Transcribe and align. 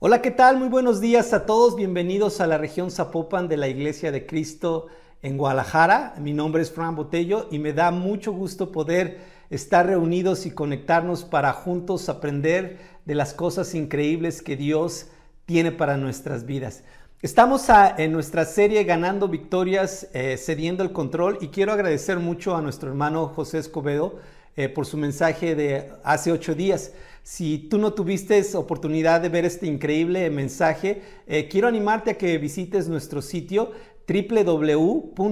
Hola, 0.00 0.22
¿qué 0.22 0.30
tal? 0.30 0.58
Muy 0.58 0.68
buenos 0.68 1.00
días 1.00 1.32
a 1.32 1.44
todos. 1.44 1.74
Bienvenidos 1.74 2.40
a 2.40 2.46
la 2.46 2.56
región 2.56 2.92
Zapopan 2.92 3.48
de 3.48 3.56
la 3.56 3.66
Iglesia 3.66 4.12
de 4.12 4.26
Cristo 4.26 4.86
en 5.22 5.36
Guadalajara. 5.36 6.14
Mi 6.20 6.32
nombre 6.32 6.62
es 6.62 6.70
Fran 6.70 6.94
Botello 6.94 7.48
y 7.50 7.58
me 7.58 7.72
da 7.72 7.90
mucho 7.90 8.30
gusto 8.30 8.70
poder 8.70 9.18
estar 9.50 9.86
reunidos 9.86 10.46
y 10.46 10.52
conectarnos 10.52 11.24
para 11.24 11.52
juntos 11.52 12.08
aprender 12.08 12.78
de 13.06 13.16
las 13.16 13.34
cosas 13.34 13.74
increíbles 13.74 14.40
que 14.40 14.56
Dios 14.56 15.08
tiene 15.46 15.72
para 15.72 15.96
nuestras 15.96 16.46
vidas. 16.46 16.84
Estamos 17.20 17.66
en 17.96 18.12
nuestra 18.12 18.44
serie 18.44 18.84
Ganando 18.84 19.26
Victorias, 19.26 20.06
eh, 20.12 20.36
cediendo 20.36 20.84
el 20.84 20.92
control 20.92 21.38
y 21.40 21.48
quiero 21.48 21.72
agradecer 21.72 22.20
mucho 22.20 22.54
a 22.54 22.62
nuestro 22.62 22.88
hermano 22.88 23.26
José 23.34 23.58
Escobedo 23.58 24.20
eh, 24.54 24.68
por 24.68 24.86
su 24.86 24.96
mensaje 24.96 25.56
de 25.56 25.90
hace 26.04 26.30
ocho 26.30 26.54
días. 26.54 26.92
Si 27.30 27.58
tú 27.58 27.76
no 27.76 27.92
tuviste 27.92 28.42
oportunidad 28.56 29.20
de 29.20 29.28
ver 29.28 29.44
este 29.44 29.66
increíble 29.66 30.30
mensaje, 30.30 31.02
eh, 31.26 31.46
quiero 31.46 31.68
animarte 31.68 32.12
a 32.12 32.14
que 32.16 32.38
visites 32.38 32.88
nuestro 32.88 33.20
sitio 33.20 33.72
www.icgdl.org 34.08 35.28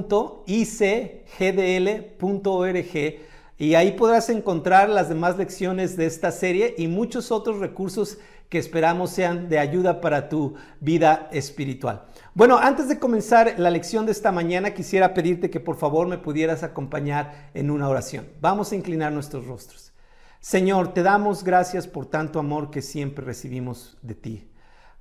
y 3.56 3.74
ahí 3.74 3.92
podrás 3.92 4.28
encontrar 4.28 4.90
las 4.90 5.08
demás 5.08 5.38
lecciones 5.38 5.96
de 5.96 6.04
esta 6.04 6.32
serie 6.32 6.74
y 6.76 6.86
muchos 6.86 7.32
otros 7.32 7.60
recursos 7.60 8.18
que 8.50 8.58
esperamos 8.58 9.08
sean 9.08 9.48
de 9.48 9.58
ayuda 9.58 10.02
para 10.02 10.28
tu 10.28 10.52
vida 10.80 11.30
espiritual. 11.32 12.04
Bueno, 12.34 12.58
antes 12.58 12.88
de 12.88 12.98
comenzar 12.98 13.54
la 13.56 13.70
lección 13.70 14.04
de 14.04 14.12
esta 14.12 14.32
mañana, 14.32 14.74
quisiera 14.74 15.14
pedirte 15.14 15.48
que 15.48 15.60
por 15.60 15.78
favor 15.78 16.06
me 16.06 16.18
pudieras 16.18 16.62
acompañar 16.62 17.50
en 17.54 17.70
una 17.70 17.88
oración. 17.88 18.26
Vamos 18.42 18.70
a 18.70 18.76
inclinar 18.76 19.12
nuestros 19.12 19.46
rostros. 19.46 19.95
Señor, 20.40 20.94
te 20.94 21.02
damos 21.02 21.42
gracias 21.42 21.86
por 21.86 22.06
tanto 22.06 22.38
amor 22.38 22.70
que 22.70 22.82
siempre 22.82 23.24
recibimos 23.24 23.96
de 24.02 24.14
ti. 24.14 24.48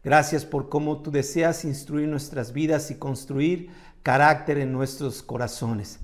Gracias 0.04 0.46
por 0.46 0.70
cómo 0.70 1.02
tú 1.02 1.12
deseas 1.12 1.66
instruir 1.66 2.08
nuestras 2.08 2.54
vidas 2.54 2.92
y 2.92 2.96
construir 2.96 3.70
carácter 4.04 4.60
en 4.60 4.72
nuestros 4.72 5.24
corazones. 5.24 6.00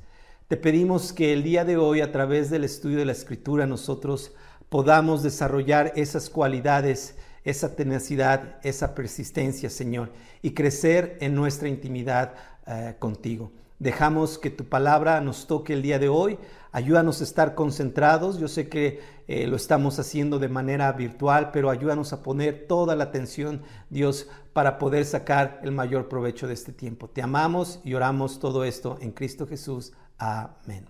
Te 0.48 0.58
pedimos 0.58 1.14
que 1.14 1.34
el 1.34 1.44
día 1.44 1.66
de 1.66 1.78
hoy, 1.78 2.02
a 2.02 2.12
través 2.12 2.50
del 2.50 2.64
estudio 2.64 2.98
de 2.98 3.06
la 3.06 3.12
Escritura, 3.12 3.68
nosotros 3.68 4.34
podamos 4.70 5.24
desarrollar 5.24 5.94
esas 5.96 6.30
cualidades, 6.30 7.16
esa 7.44 7.76
tenacidad, 7.76 8.58
esa 8.64 8.96
persistencia, 8.96 9.70
Señor, 9.70 10.12
y 10.42 10.52
crecer 10.52 11.18
en 11.22 11.36
nuestra 11.36 11.70
intimidad 11.70 12.34
eh, 12.68 12.96
contigo. 13.00 13.52
Dejamos 13.80 14.38
que 14.38 14.50
tu 14.50 14.66
palabra 14.66 15.22
nos 15.22 15.48
toque 15.48 15.74
el 15.74 15.82
día 15.82 16.00
de 16.00 16.10
hoy. 16.10 16.38
Ayúdanos 16.74 17.20
a 17.20 17.26
estar 17.26 17.54
concentrados. 17.54 18.40
Yo 18.40 18.48
sé 18.48 18.70
que 18.70 19.02
eh, 19.28 19.46
lo 19.46 19.58
estamos 19.58 20.00
haciendo 20.00 20.40
de 20.40 20.48
manera 20.48 20.92
virtual, 20.94 21.52
pero 21.52 21.70
ayúdanos 21.70 22.14
a 22.14 22.24
poner 22.24 22.66
toda 22.66 22.96
la 22.96 23.06
atención, 23.06 23.62
Dios, 23.90 24.30
para 24.54 24.80
poder 24.80 25.04
sacar 25.04 25.60
el 25.64 25.74
mayor 25.74 26.08
provecho 26.08 26.48
de 26.48 26.54
este 26.54 26.72
tiempo. 26.72 27.10
Te 27.10 27.22
amamos 27.22 27.82
y 27.84 27.94
oramos 27.94 28.40
todo 28.40 28.64
esto 28.64 28.98
en 29.02 29.12
Cristo 29.12 29.46
Jesús. 29.46 29.92
Amén. 30.18 30.86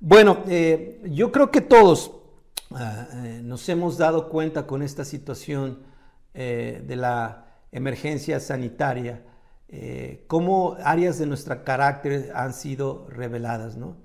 Bueno, 0.00 0.42
eh, 0.48 1.00
yo 1.10 1.32
creo 1.32 1.50
que 1.50 1.62
todos 1.62 2.12
ah, 2.72 3.06
eh, 3.24 3.40
nos 3.42 3.66
hemos 3.70 3.96
dado 3.96 4.28
cuenta 4.28 4.66
con 4.66 4.82
esta 4.82 5.04
situación 5.04 5.94
de 6.34 6.96
la 6.96 7.46
emergencia 7.70 8.40
sanitaria 8.40 9.22
cómo 10.26 10.76
áreas 10.82 11.16
de 11.16 11.26
nuestro 11.26 11.62
carácter 11.62 12.32
han 12.34 12.52
sido 12.52 13.06
reveladas, 13.08 13.76
¿no? 13.76 13.98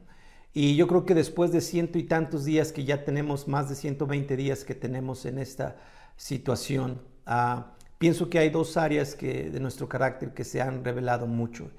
Y 0.54 0.76
yo 0.76 0.88
creo 0.88 1.06
que 1.06 1.14
después 1.14 1.52
de 1.52 1.62
ciento 1.62 2.00
y 2.00 2.04
tantos 2.04 2.46
días 2.46 2.72
que 2.72 2.84
ya 2.84 3.06
tenemos, 3.06 3.48
más 3.48 3.70
de 3.70 3.76
120 3.76 4.36
días 4.36 4.64
que 4.64 4.74
tenemos 4.74 5.26
en 5.26 5.38
esta 5.38 5.78
situación, 6.18 7.02
ah, 7.26 7.76
pienso 8.00 8.30
que 8.30 8.40
hay 8.40 8.50
dos 8.50 8.76
áreas 8.76 9.14
que, 9.14 9.50
de 9.52 9.60
nuestro 9.60 9.88
carácter 9.88 10.34
que 10.34 10.44
se 10.44 10.62
han 10.62 10.84
revelado 10.84 11.28
mucho. 11.28 11.70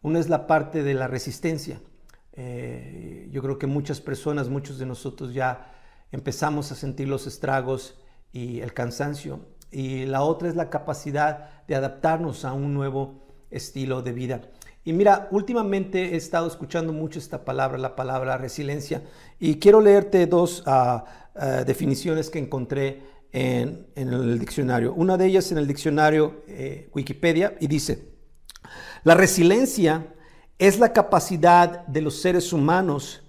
Una 0.00 0.18
es 0.18 0.28
la 0.28 0.46
parte 0.46 0.82
de 0.82 0.94
la 0.94 1.06
resistencia. 1.06 1.80
Eh, 2.32 3.28
yo 3.30 3.42
creo 3.42 3.58
que 3.58 3.66
muchas 3.66 4.00
personas, 4.00 4.48
muchos 4.48 4.78
de 4.78 4.86
nosotros 4.86 5.34
ya 5.34 5.72
empezamos 6.10 6.72
a 6.72 6.74
sentir 6.74 7.08
los 7.08 7.26
estragos 7.26 7.98
y 8.32 8.60
el 8.60 8.72
cansancio. 8.72 9.40
Y 9.70 10.06
la 10.06 10.22
otra 10.22 10.48
es 10.48 10.56
la 10.56 10.70
capacidad 10.70 11.64
de 11.66 11.74
adaptarnos 11.74 12.44
a 12.44 12.52
un 12.52 12.74
nuevo 12.74 13.26
estilo 13.50 14.02
de 14.02 14.12
vida. 14.12 14.40
Y 14.84 14.92
mira, 14.92 15.28
últimamente 15.30 16.12
he 16.12 16.16
estado 16.16 16.46
escuchando 16.46 16.92
mucho 16.92 17.18
esta 17.18 17.44
palabra, 17.44 17.78
la 17.78 17.96
palabra 17.96 18.36
resiliencia, 18.36 19.02
y 19.40 19.58
quiero 19.58 19.80
leerte 19.80 20.26
dos 20.26 20.62
ah, 20.66 21.04
ah, 21.34 21.64
definiciones 21.64 22.28
que 22.28 22.38
encontré 22.38 23.02
en, 23.32 23.86
el 23.96 24.38
diccionario. 24.38 24.92
Una 24.92 25.16
de 25.16 25.26
ellas 25.26 25.50
en 25.52 25.58
el 25.58 25.66
diccionario 25.66 26.44
eh, 26.46 26.90
Wikipedia 26.94 27.56
y 27.60 27.66
dice, 27.66 28.12
la 29.02 29.14
resiliencia 29.14 30.14
es 30.58 30.78
la 30.78 30.92
capacidad 30.92 31.86
de 31.86 32.00
los 32.02 32.20
seres 32.20 32.52
humanos 32.52 33.22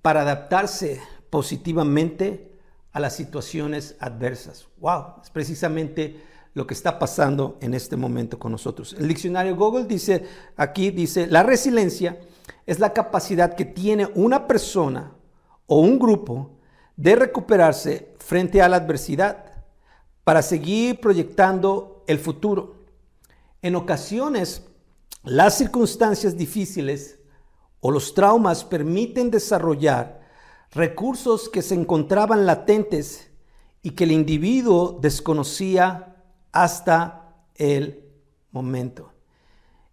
para 0.00 0.22
adaptarse 0.22 1.00
positivamente 1.30 2.58
a 2.90 3.00
las 3.00 3.14
situaciones 3.14 3.96
adversas. 4.00 4.66
¡Wow! 4.78 5.22
Es 5.22 5.30
precisamente 5.30 6.20
lo 6.54 6.66
que 6.66 6.74
está 6.74 6.98
pasando 6.98 7.58
en 7.60 7.74
este 7.74 7.96
momento 7.96 8.38
con 8.38 8.52
nosotros. 8.52 8.94
El 8.98 9.08
diccionario 9.08 9.56
Google 9.56 9.84
dice, 9.84 10.24
aquí 10.56 10.90
dice, 10.90 11.26
la 11.26 11.42
resiliencia 11.42 12.20
es 12.66 12.78
la 12.78 12.92
capacidad 12.92 13.54
que 13.54 13.64
tiene 13.64 14.08
una 14.14 14.46
persona 14.46 15.14
o 15.66 15.80
un 15.80 15.98
grupo 15.98 16.58
de 16.96 17.16
recuperarse 17.16 18.14
frente 18.18 18.60
a 18.60 18.68
la 18.68 18.76
adversidad 18.76 19.64
para 20.24 20.42
seguir 20.42 21.00
proyectando 21.00 22.04
el 22.06 22.18
futuro. 22.18 22.84
En 23.62 23.74
ocasiones, 23.74 24.62
las 25.24 25.56
circunstancias 25.56 26.36
difíciles 26.36 27.18
o 27.80 27.90
los 27.90 28.14
traumas 28.14 28.64
permiten 28.64 29.30
desarrollar 29.30 30.20
recursos 30.70 31.48
que 31.48 31.62
se 31.62 31.74
encontraban 31.74 32.46
latentes 32.46 33.30
y 33.82 33.90
que 33.90 34.04
el 34.04 34.12
individuo 34.12 34.98
desconocía 35.00 36.11
hasta 36.52 37.34
el 37.56 38.04
momento. 38.50 39.12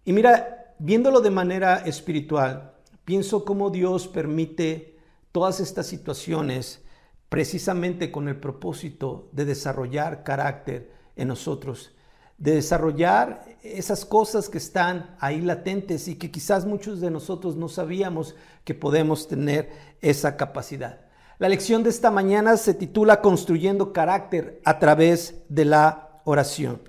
Y 0.05 0.13
mira, 0.13 0.75
viéndolo 0.79 1.21
de 1.21 1.31
manera 1.31 1.77
espiritual, 1.77 2.73
pienso 3.05 3.45
cómo 3.45 3.69
Dios 3.69 4.07
permite 4.07 4.97
todas 5.31 5.59
estas 5.59 5.87
situaciones 5.87 6.83
precisamente 7.29 8.11
con 8.11 8.27
el 8.27 8.37
propósito 8.37 9.29
de 9.31 9.45
desarrollar 9.45 10.23
carácter 10.23 10.91
en 11.15 11.27
nosotros, 11.27 11.95
de 12.37 12.55
desarrollar 12.55 13.45
esas 13.61 14.05
cosas 14.05 14.49
que 14.49 14.57
están 14.57 15.15
ahí 15.19 15.41
latentes 15.41 16.07
y 16.07 16.15
que 16.15 16.31
quizás 16.31 16.65
muchos 16.65 17.01
de 17.01 17.11
nosotros 17.11 17.55
no 17.55 17.69
sabíamos 17.69 18.35
que 18.63 18.73
podemos 18.73 19.27
tener 19.27 19.69
esa 20.01 20.37
capacidad. 20.37 21.01
La 21.37 21.49
lección 21.49 21.83
de 21.83 21.89
esta 21.89 22.11
mañana 22.11 22.57
se 22.57 22.73
titula 22.73 23.21
Construyendo 23.21 23.93
carácter 23.93 24.61
a 24.65 24.79
través 24.79 25.43
de 25.49 25.65
la 25.65 26.08
oración. 26.23 26.81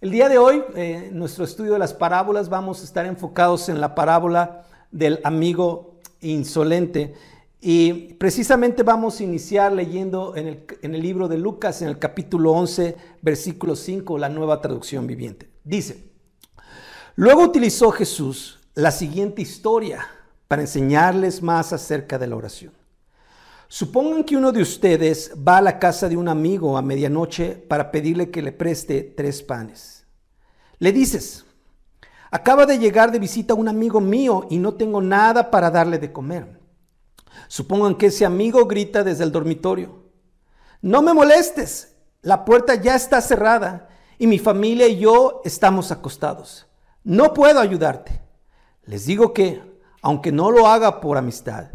El 0.00 0.10
día 0.10 0.28
de 0.28 0.38
hoy, 0.38 0.64
en 0.74 0.78
eh, 0.78 1.10
nuestro 1.12 1.44
estudio 1.44 1.74
de 1.74 1.78
las 1.78 1.92
parábolas, 1.92 2.48
vamos 2.48 2.80
a 2.80 2.84
estar 2.84 3.04
enfocados 3.04 3.68
en 3.68 3.80
la 3.80 3.94
parábola 3.94 4.64
del 4.90 5.20
amigo 5.24 5.98
insolente. 6.20 7.14
Y 7.60 8.14
precisamente 8.14 8.82
vamos 8.82 9.20
a 9.20 9.24
iniciar 9.24 9.72
leyendo 9.72 10.34
en 10.36 10.46
el, 10.46 10.66
en 10.80 10.94
el 10.94 11.02
libro 11.02 11.28
de 11.28 11.36
Lucas, 11.36 11.82
en 11.82 11.88
el 11.88 11.98
capítulo 11.98 12.52
11, 12.52 12.96
versículo 13.20 13.76
5, 13.76 14.16
la 14.16 14.30
nueva 14.30 14.62
traducción 14.62 15.06
viviente. 15.06 15.50
Dice, 15.64 16.10
luego 17.16 17.42
utilizó 17.42 17.90
Jesús 17.90 18.58
la 18.74 18.90
siguiente 18.90 19.42
historia 19.42 20.06
para 20.48 20.62
enseñarles 20.62 21.42
más 21.42 21.72
acerca 21.74 22.18
de 22.18 22.26
la 22.26 22.36
oración. 22.36 22.79
Supongan 23.72 24.24
que 24.24 24.36
uno 24.36 24.50
de 24.50 24.62
ustedes 24.62 25.32
va 25.46 25.58
a 25.58 25.62
la 25.62 25.78
casa 25.78 26.08
de 26.08 26.16
un 26.16 26.26
amigo 26.26 26.76
a 26.76 26.82
medianoche 26.82 27.54
para 27.54 27.92
pedirle 27.92 28.28
que 28.28 28.42
le 28.42 28.50
preste 28.50 29.14
tres 29.16 29.44
panes. 29.44 30.04
Le 30.80 30.90
dices, 30.90 31.46
acaba 32.32 32.66
de 32.66 32.80
llegar 32.80 33.12
de 33.12 33.20
visita 33.20 33.54
un 33.54 33.68
amigo 33.68 34.00
mío 34.00 34.48
y 34.50 34.58
no 34.58 34.74
tengo 34.74 35.00
nada 35.00 35.52
para 35.52 35.70
darle 35.70 36.00
de 36.00 36.10
comer. 36.10 36.58
Supongan 37.46 37.94
que 37.94 38.06
ese 38.06 38.26
amigo 38.26 38.66
grita 38.66 39.04
desde 39.04 39.22
el 39.22 39.30
dormitorio, 39.30 40.02
no 40.82 41.00
me 41.00 41.14
molestes, 41.14 41.94
la 42.22 42.44
puerta 42.44 42.74
ya 42.74 42.96
está 42.96 43.20
cerrada 43.20 43.88
y 44.18 44.26
mi 44.26 44.40
familia 44.40 44.88
y 44.88 44.98
yo 44.98 45.42
estamos 45.44 45.92
acostados. 45.92 46.66
No 47.04 47.32
puedo 47.34 47.60
ayudarte. 47.60 48.20
Les 48.82 49.06
digo 49.06 49.32
que, 49.32 49.62
aunque 50.02 50.32
no 50.32 50.50
lo 50.50 50.66
haga 50.66 51.00
por 51.00 51.16
amistad, 51.16 51.70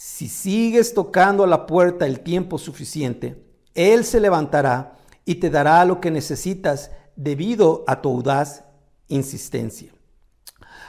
si 0.00 0.28
sigues 0.28 0.94
tocando 0.94 1.42
a 1.42 1.48
la 1.48 1.66
puerta 1.66 2.06
el 2.06 2.20
tiempo 2.20 2.56
suficiente, 2.56 3.44
Él 3.74 4.04
se 4.04 4.20
levantará 4.20 4.96
y 5.24 5.34
te 5.34 5.50
dará 5.50 5.84
lo 5.84 6.00
que 6.00 6.12
necesitas 6.12 6.92
debido 7.16 7.82
a 7.88 8.00
tu 8.00 8.10
audaz 8.10 8.62
insistencia. 9.08 9.92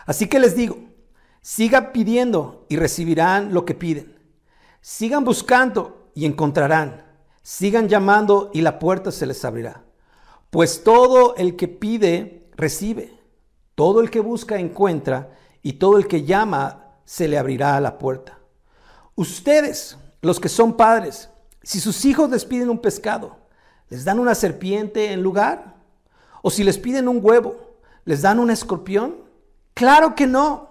Así 0.05 0.27
que 0.27 0.37
les 0.37 0.55
digo, 0.55 0.77
sigan 1.41 1.91
pidiendo 1.91 2.67
y 2.69 2.75
recibirán 2.75 3.51
lo 3.51 3.65
que 3.65 3.73
piden. 3.73 4.15
Sigan 4.79 5.23
buscando 5.23 6.11
y 6.13 6.27
encontrarán. 6.27 7.03
Sigan 7.41 7.89
llamando 7.89 8.51
y 8.53 8.61
la 8.61 8.77
puerta 8.77 9.11
se 9.11 9.25
les 9.25 9.43
abrirá. 9.43 9.85
Pues 10.51 10.83
todo 10.83 11.35
el 11.35 11.55
que 11.55 11.67
pide, 11.67 12.47
recibe. 12.55 13.19
Todo 13.73 14.01
el 14.01 14.11
que 14.11 14.19
busca, 14.19 14.59
encuentra. 14.59 15.35
Y 15.63 15.73
todo 15.73 15.97
el 15.97 16.07
que 16.07 16.25
llama, 16.25 16.93
se 17.05 17.27
le 17.27 17.39
abrirá 17.39 17.79
la 17.79 17.97
puerta. 17.97 18.38
Ustedes, 19.19 19.97
los 20.21 20.39
que 20.39 20.47
son 20.47 20.77
padres, 20.77 21.27
si 21.61 21.81
sus 21.81 22.05
hijos 22.05 22.29
les 22.29 22.45
piden 22.45 22.69
un 22.69 22.79
pescado, 22.79 23.35
¿les 23.89 24.05
dan 24.05 24.17
una 24.17 24.33
serpiente 24.33 25.11
en 25.11 25.21
lugar? 25.21 25.75
¿O 26.41 26.49
si 26.49 26.63
les 26.63 26.77
piden 26.77 27.09
un 27.09 27.19
huevo, 27.21 27.57
les 28.05 28.21
dan 28.21 28.39
un 28.39 28.49
escorpión? 28.49 29.17
Claro 29.73 30.15
que 30.15 30.25
no. 30.25 30.69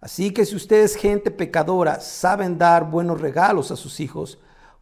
Así 0.00 0.32
que 0.32 0.46
si 0.46 0.56
ustedes, 0.56 0.96
gente 0.96 1.30
pecadora, 1.30 2.00
saben 2.00 2.56
dar 2.56 2.90
buenos 2.90 3.20
regalos 3.20 3.70
a 3.70 3.76
sus 3.76 4.00
hijos, 4.00 4.38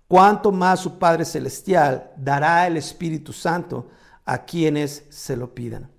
cuánto 0.07 0.53
más 0.53 0.79
su 0.79 1.01
Padre 1.01 1.25
Celestial 1.25 2.13
dará 2.17 2.69
el 2.69 2.77
Espíritu 2.77 3.33
Santo 3.33 3.89
a 4.25 4.45
quienes 4.45 5.07
se 5.11 5.37
lo 5.37 5.53
pidan. 5.53 5.91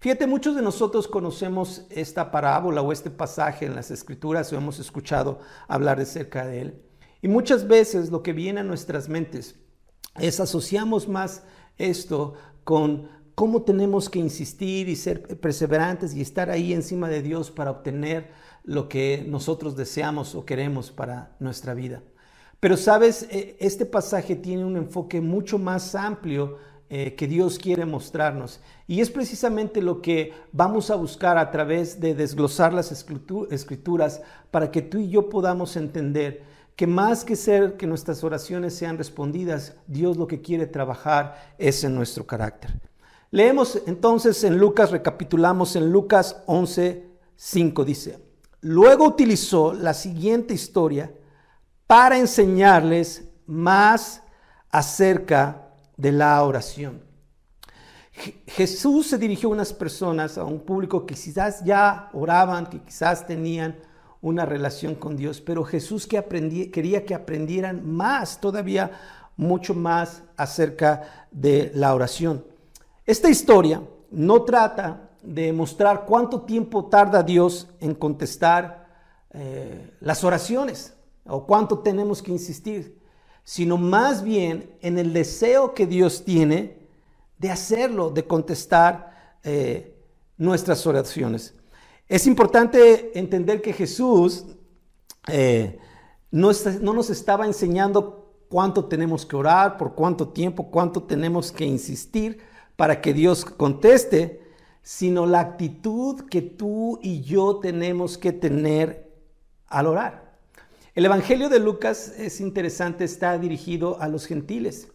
Fíjate, 0.00 0.26
muchos 0.26 0.56
de 0.56 0.62
nosotros 0.62 1.06
conocemos 1.06 1.84
esta 1.90 2.30
parábola 2.30 2.80
o 2.80 2.90
este 2.90 3.10
pasaje 3.10 3.66
en 3.66 3.74
las 3.74 3.90
Escrituras 3.90 4.50
o 4.50 4.56
hemos 4.56 4.78
escuchado 4.78 5.40
hablar 5.68 5.98
de 5.98 6.06
cerca 6.06 6.46
de 6.46 6.62
él. 6.62 6.82
Y 7.20 7.28
muchas 7.28 7.68
veces 7.68 8.10
lo 8.10 8.22
que 8.22 8.32
viene 8.32 8.60
a 8.60 8.64
nuestras 8.64 9.10
mentes 9.10 9.56
es 10.18 10.40
asociamos 10.40 11.06
más 11.06 11.42
esto 11.76 12.32
con 12.64 13.10
cómo 13.34 13.60
tenemos 13.60 14.08
que 14.08 14.20
insistir 14.20 14.88
y 14.88 14.96
ser 14.96 15.38
perseverantes 15.38 16.14
y 16.14 16.22
estar 16.22 16.48
ahí 16.48 16.72
encima 16.72 17.10
de 17.10 17.20
Dios 17.20 17.50
para 17.50 17.70
obtener 17.70 18.30
lo 18.64 18.88
que 18.88 19.22
nosotros 19.28 19.76
deseamos 19.76 20.34
o 20.34 20.46
queremos 20.46 20.90
para 20.90 21.36
nuestra 21.40 21.74
vida. 21.74 22.02
Pero 22.58 22.78
sabes, 22.78 23.26
e, 23.30 23.54
este 23.60 23.84
pasaje 23.84 24.34
tiene 24.34 24.64
un 24.64 24.78
enfoque 24.78 25.20
mucho 25.20 25.58
más 25.58 25.94
amplio 25.94 26.56
eh, 26.92 27.14
que 27.14 27.28
Dios 27.28 27.56
quiere 27.56 27.86
mostrarnos. 27.86 28.58
Y 28.88 29.00
es 29.00 29.10
precisamente 29.10 29.80
lo 29.80 30.02
que 30.02 30.32
vamos 30.50 30.90
a 30.90 30.96
buscar 30.96 31.38
a 31.38 31.52
través 31.52 32.00
de 32.00 32.16
desglosar 32.16 32.72
las 32.72 32.90
escrituras 32.90 34.20
para 34.50 34.72
que 34.72 34.82
tú 34.82 34.98
y 34.98 35.08
yo 35.08 35.28
podamos 35.28 35.76
entender 35.76 36.42
que 36.74 36.88
más 36.88 37.24
que 37.24 37.36
ser 37.36 37.76
que 37.76 37.86
nuestras 37.86 38.24
oraciones 38.24 38.74
sean 38.74 38.98
respondidas, 38.98 39.76
Dios 39.86 40.16
lo 40.16 40.26
que 40.26 40.42
quiere 40.42 40.66
trabajar 40.66 41.54
es 41.58 41.84
en 41.84 41.94
nuestro 41.94 42.26
carácter. 42.26 42.72
Leemos 43.30 43.80
entonces 43.86 44.42
en 44.42 44.58
Lucas, 44.58 44.90
recapitulamos 44.90 45.76
en 45.76 45.92
Lucas 45.92 46.42
11, 46.46 47.06
5, 47.36 47.84
dice, 47.84 48.18
luego 48.62 49.06
utilizó 49.06 49.74
la 49.74 49.94
siguiente 49.94 50.54
historia 50.54 51.14
para 51.86 52.18
enseñarles 52.18 53.28
más 53.46 54.24
acerca 54.70 55.69
de 56.00 56.12
la 56.12 56.42
oración. 56.42 57.02
Jesús 58.46 59.08
se 59.08 59.18
dirigió 59.18 59.48
a 59.48 59.52
unas 59.52 59.72
personas, 59.72 60.36
a 60.36 60.44
un 60.44 60.60
público 60.60 61.06
que 61.06 61.14
quizás 61.14 61.64
ya 61.64 62.10
oraban, 62.12 62.66
que 62.66 62.80
quizás 62.80 63.26
tenían 63.26 63.76
una 64.20 64.44
relación 64.44 64.94
con 64.94 65.16
Dios, 65.16 65.40
pero 65.40 65.64
Jesús 65.64 66.06
que 66.06 66.22
quería 66.72 67.06
que 67.06 67.14
aprendieran 67.14 67.86
más, 67.86 68.40
todavía 68.40 68.90
mucho 69.36 69.74
más 69.74 70.22
acerca 70.36 71.26
de 71.30 71.72
la 71.74 71.94
oración. 71.94 72.44
Esta 73.06 73.30
historia 73.30 73.82
no 74.10 74.42
trata 74.42 75.10
de 75.22 75.52
mostrar 75.52 76.04
cuánto 76.06 76.42
tiempo 76.42 76.86
tarda 76.86 77.22
Dios 77.22 77.68
en 77.80 77.94
contestar 77.94 78.86
eh, 79.32 79.96
las 80.00 80.24
oraciones 80.24 80.94
o 81.26 81.46
cuánto 81.46 81.78
tenemos 81.78 82.22
que 82.22 82.32
insistir, 82.32 82.99
sino 83.44 83.76
más 83.76 84.22
bien 84.22 84.70
en 84.80 84.98
el 84.98 85.12
deseo 85.12 85.74
que 85.74 85.86
Dios 85.86 86.24
tiene 86.24 86.78
de 87.38 87.50
hacerlo, 87.50 88.10
de 88.10 88.26
contestar 88.26 89.38
eh, 89.42 89.96
nuestras 90.36 90.86
oraciones. 90.86 91.54
Es 92.08 92.26
importante 92.26 93.18
entender 93.18 93.62
que 93.62 93.72
Jesús 93.72 94.46
eh, 95.28 95.78
no, 96.30 96.50
no 96.80 96.92
nos 96.92 97.10
estaba 97.10 97.46
enseñando 97.46 98.34
cuánto 98.48 98.86
tenemos 98.86 99.24
que 99.24 99.36
orar, 99.36 99.76
por 99.76 99.94
cuánto 99.94 100.28
tiempo, 100.28 100.70
cuánto 100.70 101.02
tenemos 101.04 101.52
que 101.52 101.64
insistir 101.64 102.40
para 102.76 103.00
que 103.00 103.14
Dios 103.14 103.44
conteste, 103.44 104.40
sino 104.82 105.26
la 105.26 105.40
actitud 105.40 106.22
que 106.28 106.42
tú 106.42 106.98
y 107.02 107.20
yo 107.20 107.56
tenemos 107.60 108.18
que 108.18 108.32
tener 108.32 109.12
al 109.66 109.86
orar. 109.86 110.29
El 110.96 111.04
Evangelio 111.04 111.48
de 111.48 111.60
Lucas 111.60 112.14
es 112.18 112.40
interesante, 112.40 113.04
está 113.04 113.38
dirigido 113.38 114.00
a 114.00 114.08
los 114.08 114.26
gentiles. 114.26 114.88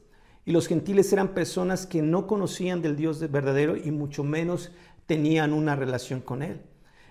Y 0.44 0.51
los 0.51 0.68
gentiles 0.68 1.13
eran 1.13 1.33
personas 1.33 1.86
que 1.86 2.01
no 2.01 2.27
conocían 2.27 2.81
del 2.81 2.97
Dios 2.97 3.21
verdadero 3.31 3.77
y 3.77 3.92
mucho 3.92 4.21
menos 4.25 4.71
tenían 5.06 5.53
una 5.53 5.74
relación 5.77 6.19
con 6.19 6.44
Él. 6.44 6.62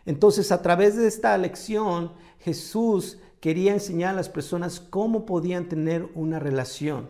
Entonces, 0.05 0.53
a 0.53 0.61
través 0.61 0.97
de 0.97 1.07
esta 1.07 1.37
lección, 1.39 2.13
Jesús 2.41 3.19
quería 3.41 3.73
enseñar 3.73 4.11
a 4.11 4.17
las 4.17 4.29
personas 4.29 4.81
cómo 4.81 5.25
podían 5.25 5.67
tener 5.71 6.11
una 6.15 6.39
relación. 6.39 7.09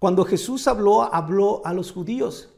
Cuando 0.00 0.24
Jesús 0.24 0.66
habló, 0.66 1.14
habló 1.14 1.62
a 1.64 1.72
los 1.72 1.92
judíos. 1.92 2.52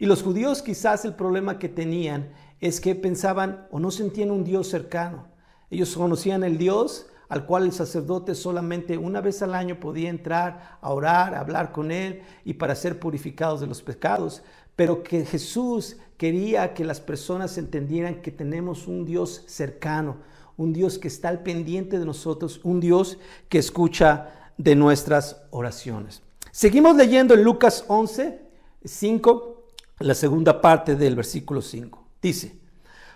Y 0.00 0.06
los 0.06 0.24
judíos 0.24 0.60
quizás 0.60 1.04
el 1.04 1.14
problema 1.14 1.60
que 1.60 1.68
tenían 1.68 2.32
es 2.60 2.80
que 2.80 2.96
pensaban 2.96 3.68
o 3.70 3.78
no 3.78 3.92
sentían 3.92 4.32
un 4.32 4.42
Dios 4.42 4.66
cercano. 4.66 5.28
Ellos 5.70 5.94
conocían 5.96 6.42
el 6.42 6.58
Dios 6.58 7.06
al 7.32 7.46
cual 7.46 7.64
el 7.64 7.72
sacerdote 7.72 8.34
solamente 8.34 8.98
una 8.98 9.22
vez 9.22 9.40
al 9.40 9.54
año 9.54 9.80
podía 9.80 10.10
entrar 10.10 10.76
a 10.82 10.92
orar, 10.92 11.34
a 11.34 11.40
hablar 11.40 11.72
con 11.72 11.90
él 11.90 12.20
y 12.44 12.52
para 12.52 12.74
ser 12.74 13.00
purificados 13.00 13.62
de 13.62 13.66
los 13.66 13.80
pecados, 13.80 14.42
pero 14.76 15.02
que 15.02 15.24
Jesús 15.24 15.96
quería 16.18 16.74
que 16.74 16.84
las 16.84 17.00
personas 17.00 17.56
entendieran 17.56 18.20
que 18.20 18.32
tenemos 18.32 18.86
un 18.86 19.06
Dios 19.06 19.44
cercano, 19.46 20.18
un 20.58 20.74
Dios 20.74 20.98
que 20.98 21.08
está 21.08 21.30
al 21.30 21.42
pendiente 21.42 21.98
de 21.98 22.04
nosotros, 22.04 22.60
un 22.64 22.80
Dios 22.80 23.16
que 23.48 23.56
escucha 23.56 24.52
de 24.58 24.76
nuestras 24.76 25.40
oraciones. 25.52 26.20
Seguimos 26.50 26.96
leyendo 26.96 27.32
en 27.32 27.44
Lucas 27.44 27.86
11, 27.88 28.42
5 28.84 29.64
la 30.00 30.14
segunda 30.14 30.60
parte 30.60 30.96
del 30.96 31.16
versículo 31.16 31.62
5. 31.62 32.08
Dice, 32.20 32.58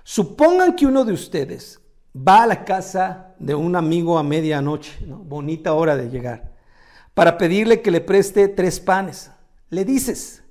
supongan 0.05 0.75
que 0.75 0.87
uno 0.87 1.05
de 1.05 1.13
ustedes 1.13 1.81
va 2.17 2.45
a 2.45 2.47
la 2.47 2.65
casa 2.65 3.35
de 3.39 3.55
un 3.55 3.77
amigo 3.77 4.19
a 4.19 4.23
medianoche, 4.23 5.05
bonita 5.07 5.75
hora 5.75 5.97
de 5.97 6.09
llegar, 6.09 6.53
para 7.15 7.37
pedirle 7.37 7.83
que 7.83 7.91
le 7.91 8.01
preste 8.01 8.49
tres 8.49 8.81
panes. 8.81 9.31
Le 9.69 9.85
dices, 9.85 10.43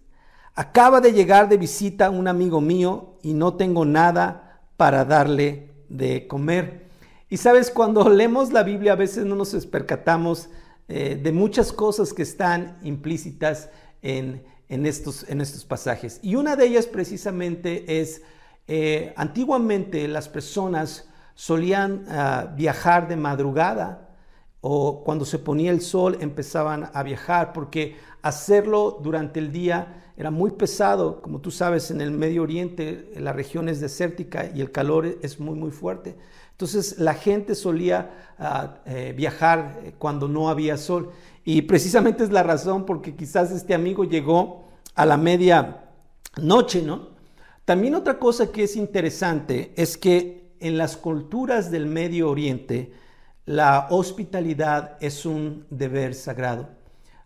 acaba 0.54 1.02
de 1.02 1.14
llegar 1.14 1.50
de 1.50 1.58
visita 1.58 2.10
un 2.10 2.28
amigo 2.28 2.62
mío 2.62 3.18
y 3.24 3.34
no 3.34 3.56
tengo 3.56 3.86
nada 3.86 4.62
para 4.78 5.06
darle 5.06 5.72
de 5.90 6.28
comer. 6.28 6.86
Y 7.30 7.38
sabes, 7.38 7.72
cuando 7.72 8.08
leemos 8.10 8.52
la 8.52 8.64
Biblia 8.64 8.94
a 8.94 8.98
veces 8.98 9.26
no 9.26 9.36
nos 9.36 9.54
percatamos 9.66 10.50
eh, 10.88 11.20
de 11.22 11.32
muchas 11.32 11.72
cosas 11.72 12.14
que 12.14 12.22
están 12.22 12.78
implícitas 12.84 13.70
en, 14.02 14.44
en 14.70 14.86
estos, 14.86 15.28
en 15.30 15.42
estos 15.42 15.66
pasajes. 15.66 16.20
Y 16.22 16.36
una 16.36 16.56
de 16.56 16.68
ellas 16.68 16.86
precisamente 16.86 18.02
es, 18.02 18.22
eh, 18.68 19.14
antiguamente 19.16 20.08
las 20.08 20.30
personas 20.30 21.10
solían 21.36 22.06
ah, 22.10 22.54
viajar 22.56 23.08
de 23.08 23.18
madrugada 23.18 24.10
o 24.62 25.04
cuando 25.04 25.26
se 25.26 25.38
ponía 25.38 25.70
el 25.70 25.82
sol 25.82 26.18
empezaban 26.22 26.90
a 26.92 27.04
viajar 27.04 27.54
porque 27.54 27.98
hacerlo 28.24 29.00
durante 29.04 29.40
el 29.40 29.52
día 29.52 30.02
era 30.18 30.32
muy 30.32 30.52
pesado, 30.52 31.22
como 31.22 31.42
tú 31.42 31.52
sabes, 31.52 31.92
en 31.92 32.00
el 32.00 32.10
Medio 32.10 32.42
Oriente 32.42 33.12
la 33.18 33.34
región 33.34 33.68
es 33.68 33.82
desértica 33.82 34.50
y 34.56 34.62
el 34.62 34.72
calor 34.72 35.06
es 35.22 35.40
muy 35.40 35.56
muy 35.56 35.72
fuerte. 35.72 36.16
Entonces 36.52 37.00
la 37.00 37.14
gente 37.14 37.54
solía 37.54 38.34
ah, 38.40 38.78
eh, 38.86 39.14
viajar 39.16 39.82
eh, 39.84 39.94
cuando 40.00 40.30
no 40.30 40.50
había 40.50 40.78
sol 40.78 41.12
y 41.44 41.62
precisamente 41.64 42.24
es 42.24 42.32
la 42.32 42.44
razón 42.44 42.86
porque 42.86 43.14
quizás 43.14 43.52
este 43.52 43.74
amigo 43.74 44.06
llegó 44.06 44.70
a 44.96 45.06
la 45.06 45.18
media 45.18 45.84
noche, 46.42 46.82
¿no? 46.82 47.10
También 47.66 47.96
otra 47.96 48.20
cosa 48.20 48.52
que 48.52 48.64
es 48.64 48.76
interesante 48.78 49.74
es 49.76 49.98
que 49.98 50.45
en 50.68 50.80
las 50.80 50.98
culturas 50.98 51.70
del 51.70 51.86
Medio 51.86 52.28
Oriente 52.28 52.92
la 53.46 53.86
hospitalidad 53.92 54.98
es 55.00 55.24
un 55.28 55.68
deber 55.70 56.16
sagrado. 56.16 56.70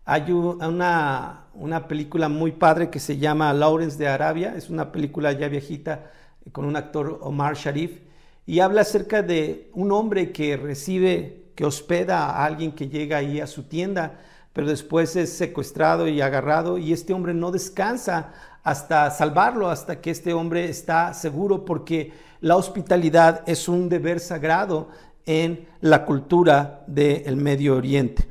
Hay 0.04 0.30
una, 0.32 1.46
una 1.54 1.88
película 1.88 2.28
muy 2.28 2.52
padre 2.52 2.90
que 2.90 3.00
se 3.00 3.18
llama 3.18 3.54
Lawrence 3.54 3.98
de 3.98 4.10
Arabia, 4.10 4.56
es 4.58 4.70
una 4.70 4.92
película 4.92 5.32
ya 5.32 5.48
viejita 5.48 6.12
con 6.52 6.66
un 6.66 6.76
actor 6.76 7.20
Omar 7.22 7.56
Sharif 7.56 8.02
y 8.46 8.60
habla 8.60 8.82
acerca 8.82 9.22
de 9.22 9.70
un 9.74 9.94
hombre 9.94 10.34
que 10.34 10.58
recibe 10.58 11.52
que 11.56 11.66
hospeda 11.66 12.26
a 12.26 12.44
alguien 12.44 12.74
que 12.74 12.90
llega 12.90 13.18
ahí 13.18 13.40
a 13.40 13.48
su 13.48 13.64
tienda, 13.64 14.20
pero 14.52 14.68
después 14.68 15.16
es 15.16 15.32
secuestrado 15.32 16.10
y 16.10 16.20
agarrado 16.20 16.78
y 16.78 16.92
este 16.92 17.14
hombre 17.14 17.34
no 17.34 17.52
descansa 17.52 18.34
hasta 18.64 19.10
salvarlo, 19.12 19.70
hasta 19.70 20.02
que 20.02 20.12
este 20.12 20.34
hombre 20.34 20.70
está 20.70 21.14
seguro, 21.14 21.64
porque 21.64 22.12
la 22.42 22.56
hospitalidad 22.56 23.44
es 23.48 23.68
un 23.68 23.90
deber 23.90 24.20
sagrado 24.20 24.90
en 25.26 25.68
la 25.82 26.06
cultura 26.06 26.84
del 26.88 27.36
Medio 27.36 27.76
Oriente. 27.76 28.28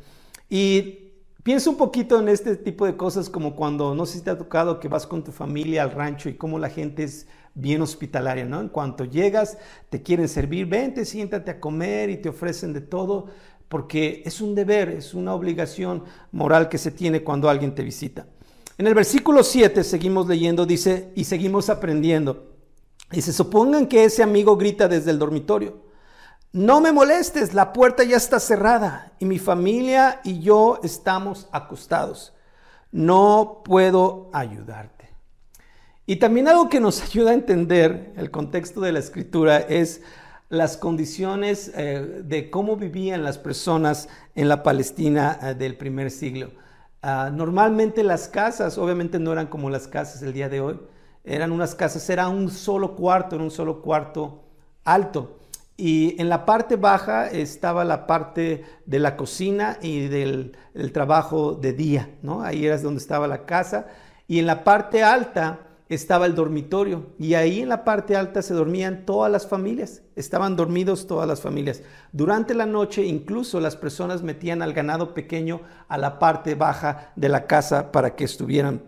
Y 0.49 1.09
Piensa 1.49 1.71
un 1.71 1.79
poquito 1.79 2.21
en 2.21 2.29
este 2.29 2.57
tipo 2.57 2.85
de 2.85 2.95
cosas 2.95 3.31
como 3.31 3.57
cuando, 3.57 3.95
no 3.95 4.05
sé 4.05 4.19
si 4.19 4.21
te 4.23 4.29
ha 4.29 4.37
tocado 4.37 4.79
que 4.79 4.89
vas 4.89 5.07
con 5.07 5.25
tu 5.25 5.33
familia 5.33 5.83
al 5.83 5.93
rancho 5.93 6.29
y 6.29 6.35
cómo 6.35 6.59
la 6.59 6.69
gente 6.69 7.05
es 7.05 7.27
bien 7.55 7.81
hospitalaria, 7.81 8.45
¿no? 8.45 8.61
En 8.61 8.69
cuanto 8.69 9.07
llegas, 9.07 9.57
te 9.89 10.03
quieren 10.03 10.29
servir, 10.29 10.67
vente, 10.67 11.07
siéntate 11.07 11.53
a 11.53 11.59
comer 11.59 12.11
y 12.11 12.19
te 12.19 12.29
ofrecen 12.29 12.75
de 12.75 12.83
todo, 12.83 13.29
porque 13.71 14.23
es 14.27 14.43
un 14.43 14.55
deber, 14.55 14.91
es 14.91 15.15
una 15.15 15.33
obligación 15.33 16.05
moral 16.33 16.69
que 16.69 16.77
se 16.77 16.91
tiene 16.91 17.25
cuando 17.25 17.49
alguien 17.49 17.75
te 17.75 17.83
visita. 17.83 18.27
En 18.77 18.87
el 18.87 18.93
versículo 18.93 19.43
7 19.43 19.85
seguimos 19.85 20.29
leyendo, 20.29 20.67
dice, 20.67 21.13
y 21.15 21.25
seguimos 21.25 21.71
aprendiendo. 21.71 22.58
Dice, 23.11 23.33
supongan 23.33 23.87
que 23.87 24.05
ese 24.05 24.23
amigo 24.23 24.57
grita 24.57 24.89
desde 24.89 25.11
el 25.11 25.19
dormitorio. 25.19 25.89
No 26.53 26.81
me 26.81 26.93
molestes, 26.93 27.55
la 27.55 27.73
puerta 27.73 28.05
ya 28.05 28.17
está 28.17 28.41
cerrada 28.41 29.13
y 29.19 29.27
mi 29.27 29.39
familia 29.39 30.21
y 30.25 30.41
yo 30.41 30.81
estamos 30.83 31.49
acostados. 31.53 32.35
No 32.91 33.63
puedo 33.65 34.31
ayudarte. 34.33 35.11
Y 36.07 36.17
también 36.17 36.49
algo 36.49 36.69
que 36.69 36.81
nos 36.81 37.03
ayuda 37.05 37.31
a 37.31 37.35
entender 37.35 38.15
el 38.17 38.31
contexto 38.31 38.81
de 38.81 38.93
la 38.93 38.99
escritura 38.99 39.59
es 39.59 40.01
las 40.49 40.79
condiciones 40.79 41.71
eh, 41.75 42.23
de 42.25 42.51
cómo 42.51 42.77
vivían 42.77 43.23
las 43.23 43.37
personas 43.37 44.09
en 44.35 44.49
la 44.49 44.63
Palestina 44.63 45.39
eh, 45.43 45.55
del 45.55 45.77
primer 45.77 46.11
siglo. 46.11 46.51
Ah, 47.03 47.31
normalmente 47.33 48.03
las 48.03 48.29
casas, 48.29 48.79
obviamente 48.79 49.19
no 49.19 49.33
eran 49.33 49.49
como 49.49 49.69
las 49.69 49.87
casas 49.87 50.21
del 50.21 50.33
día 50.33 50.49
de 50.49 50.61
hoy, 50.61 50.81
eran 51.29 51.53
unas 51.53 51.75
casas, 51.75 52.09
era 52.09 52.29
un 52.29 52.51
solo 52.51 52.97
cuarto, 52.97 53.37
era 53.37 53.45
un 53.45 53.51
solo 53.51 53.83
cuarto 53.83 54.45
alto. 54.85 55.39
Y 55.77 56.21
en 56.21 56.29
la 56.29 56.45
parte 56.45 56.77
baja 56.77 57.29
estaba 57.29 57.85
la 57.85 58.07
parte 58.07 58.65
de 58.85 58.99
la 58.99 59.17
cocina 59.17 59.79
y 59.81 60.09
del, 60.09 60.57
trabajo 60.93 61.55
de 61.55 61.73
día, 61.73 62.11
¿no? 62.23 62.43
Ahí 62.43 62.67
era 62.67 62.79
donde 62.79 63.01
estaba 63.01 63.29
la 63.29 63.45
casa. 63.47 63.87
Y 64.27 64.41
en 64.41 64.47
la 64.47 64.65
parte 64.65 65.05
alta 65.05 65.61
estaba 65.89 66.27
el 66.27 66.35
dormitorio. 66.35 67.07
Y 67.19 67.35
ahí 67.35 67.61
en 67.61 67.69
la 67.69 67.85
parte 67.85 68.17
alta 68.17 68.43
se 68.43 68.55
dormían 68.55 69.07
todas 69.07 69.31
las 69.31 69.47
familias. 69.47 70.03
Estaban 70.17 70.57
dormidos 70.57 71.07
todas 71.07 71.29
las 71.29 71.41
familias. 71.41 71.83
Durante 72.11 72.55
la 72.55 72.67
noche 72.67 73.05
incluso 73.05 73.61
las 73.61 73.77
personas 73.77 74.23
metían 74.23 74.63
al 74.63 74.73
ganado 74.73 75.15
pequeño 75.15 75.61
a 75.89 75.97
la 75.97 76.19
parte 76.19 76.57
baja 76.57 77.13
de 77.15 77.29
la 77.29 77.47
casa 77.47 77.93
para 77.93 78.17
que 78.17 78.25
estuvieran 78.25 78.83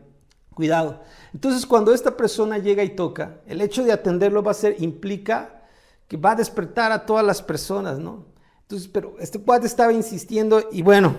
cuidado. 0.61 1.01
Entonces 1.33 1.65
cuando 1.65 1.95
esta 1.95 2.19
persona 2.19 2.59
llega 2.59 2.85
y 2.85 2.91
toca, 2.91 3.41
el 3.47 3.63
hecho 3.63 3.83
de 3.83 3.93
atenderlo 3.93 4.43
va 4.43 4.51
a 4.51 4.55
ser, 4.55 4.77
implica 4.79 5.63
que 6.07 6.19
va 6.19 6.33
a 6.33 6.37
despertar 6.37 6.93
a 6.93 7.07
todas 7.07 7.25
las 7.25 7.41
personas, 7.41 7.99
¿no? 7.99 8.27
Entonces, 8.61 8.87
pero 8.89 9.17
este 9.19 9.41
cuate 9.41 9.67
estaba 9.67 9.91
insistiendo 9.95 10.69
y 10.71 10.83
bueno, 10.83 11.17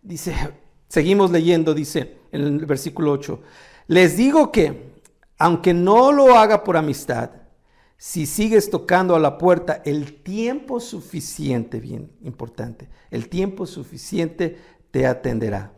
dice, 0.00 0.32
seguimos 0.86 1.32
leyendo, 1.32 1.74
dice 1.74 2.18
en 2.30 2.42
el 2.42 2.66
versículo 2.66 3.10
8, 3.10 3.40
les 3.88 4.16
digo 4.16 4.52
que, 4.52 4.92
aunque 5.38 5.74
no 5.74 6.12
lo 6.12 6.38
haga 6.38 6.62
por 6.62 6.76
amistad, 6.76 7.30
si 7.96 8.26
sigues 8.26 8.70
tocando 8.70 9.16
a 9.16 9.18
la 9.18 9.38
puerta 9.38 9.82
el 9.84 10.22
tiempo 10.22 10.78
suficiente, 10.78 11.80
bien 11.80 12.12
importante, 12.22 12.88
el 13.10 13.28
tiempo 13.28 13.66
suficiente 13.66 14.56
te 14.92 15.04
atenderá. 15.04 15.72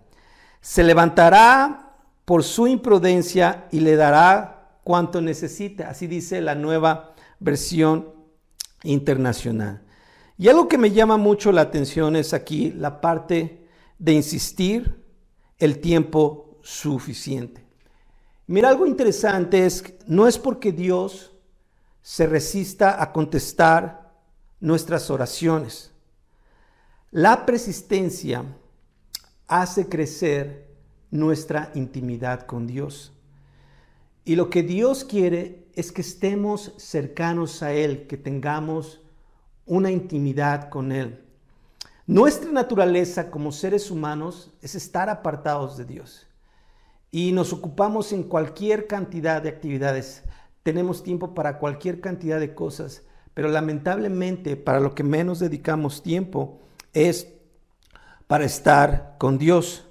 Se 0.60 0.84
levantará 0.84 1.85
por 2.26 2.42
su 2.44 2.66
imprudencia 2.66 3.68
y 3.70 3.80
le 3.80 3.96
dará 3.96 4.80
cuanto 4.84 5.22
necesite. 5.22 5.84
Así 5.84 6.06
dice 6.06 6.42
la 6.42 6.54
nueva 6.54 7.14
versión 7.40 8.12
internacional. 8.82 9.82
Y 10.36 10.48
algo 10.48 10.68
que 10.68 10.76
me 10.76 10.90
llama 10.90 11.16
mucho 11.16 11.50
la 11.52 11.62
atención 11.62 12.16
es 12.16 12.34
aquí 12.34 12.72
la 12.72 13.00
parte 13.00 13.66
de 13.98 14.12
insistir 14.12 15.02
el 15.58 15.80
tiempo 15.80 16.58
suficiente. 16.62 17.64
Mira, 18.48 18.68
algo 18.68 18.86
interesante 18.86 19.64
es, 19.64 19.84
no 20.06 20.26
es 20.26 20.36
porque 20.38 20.72
Dios 20.72 21.32
se 22.02 22.26
resista 22.26 23.00
a 23.00 23.12
contestar 23.12 24.12
nuestras 24.60 25.10
oraciones. 25.10 25.92
La 27.12 27.46
persistencia 27.46 28.44
hace 29.46 29.88
crecer 29.88 30.65
nuestra 31.10 31.70
intimidad 31.74 32.46
con 32.46 32.66
Dios. 32.66 33.12
Y 34.24 34.36
lo 34.36 34.50
que 34.50 34.62
Dios 34.62 35.04
quiere 35.04 35.66
es 35.74 35.92
que 35.92 36.00
estemos 36.00 36.72
cercanos 36.78 37.62
a 37.62 37.72
Él, 37.72 38.06
que 38.06 38.16
tengamos 38.16 39.00
una 39.66 39.90
intimidad 39.90 40.68
con 40.68 40.92
Él. 40.92 41.22
Nuestra 42.06 42.50
naturaleza 42.52 43.30
como 43.30 43.50
seres 43.52 43.90
humanos 43.90 44.52
es 44.62 44.74
estar 44.74 45.10
apartados 45.10 45.76
de 45.76 45.84
Dios 45.84 46.26
y 47.10 47.32
nos 47.32 47.52
ocupamos 47.52 48.12
en 48.12 48.24
cualquier 48.24 48.86
cantidad 48.86 49.42
de 49.42 49.48
actividades. 49.48 50.22
Tenemos 50.62 51.02
tiempo 51.02 51.34
para 51.34 51.58
cualquier 51.58 52.00
cantidad 52.00 52.38
de 52.38 52.54
cosas, 52.54 53.02
pero 53.34 53.48
lamentablemente 53.48 54.56
para 54.56 54.80
lo 54.80 54.94
que 54.94 55.02
menos 55.02 55.38
dedicamos 55.38 56.02
tiempo 56.02 56.60
es 56.92 57.28
para 58.26 58.44
estar 58.44 59.16
con 59.18 59.38
Dios. 59.38 59.85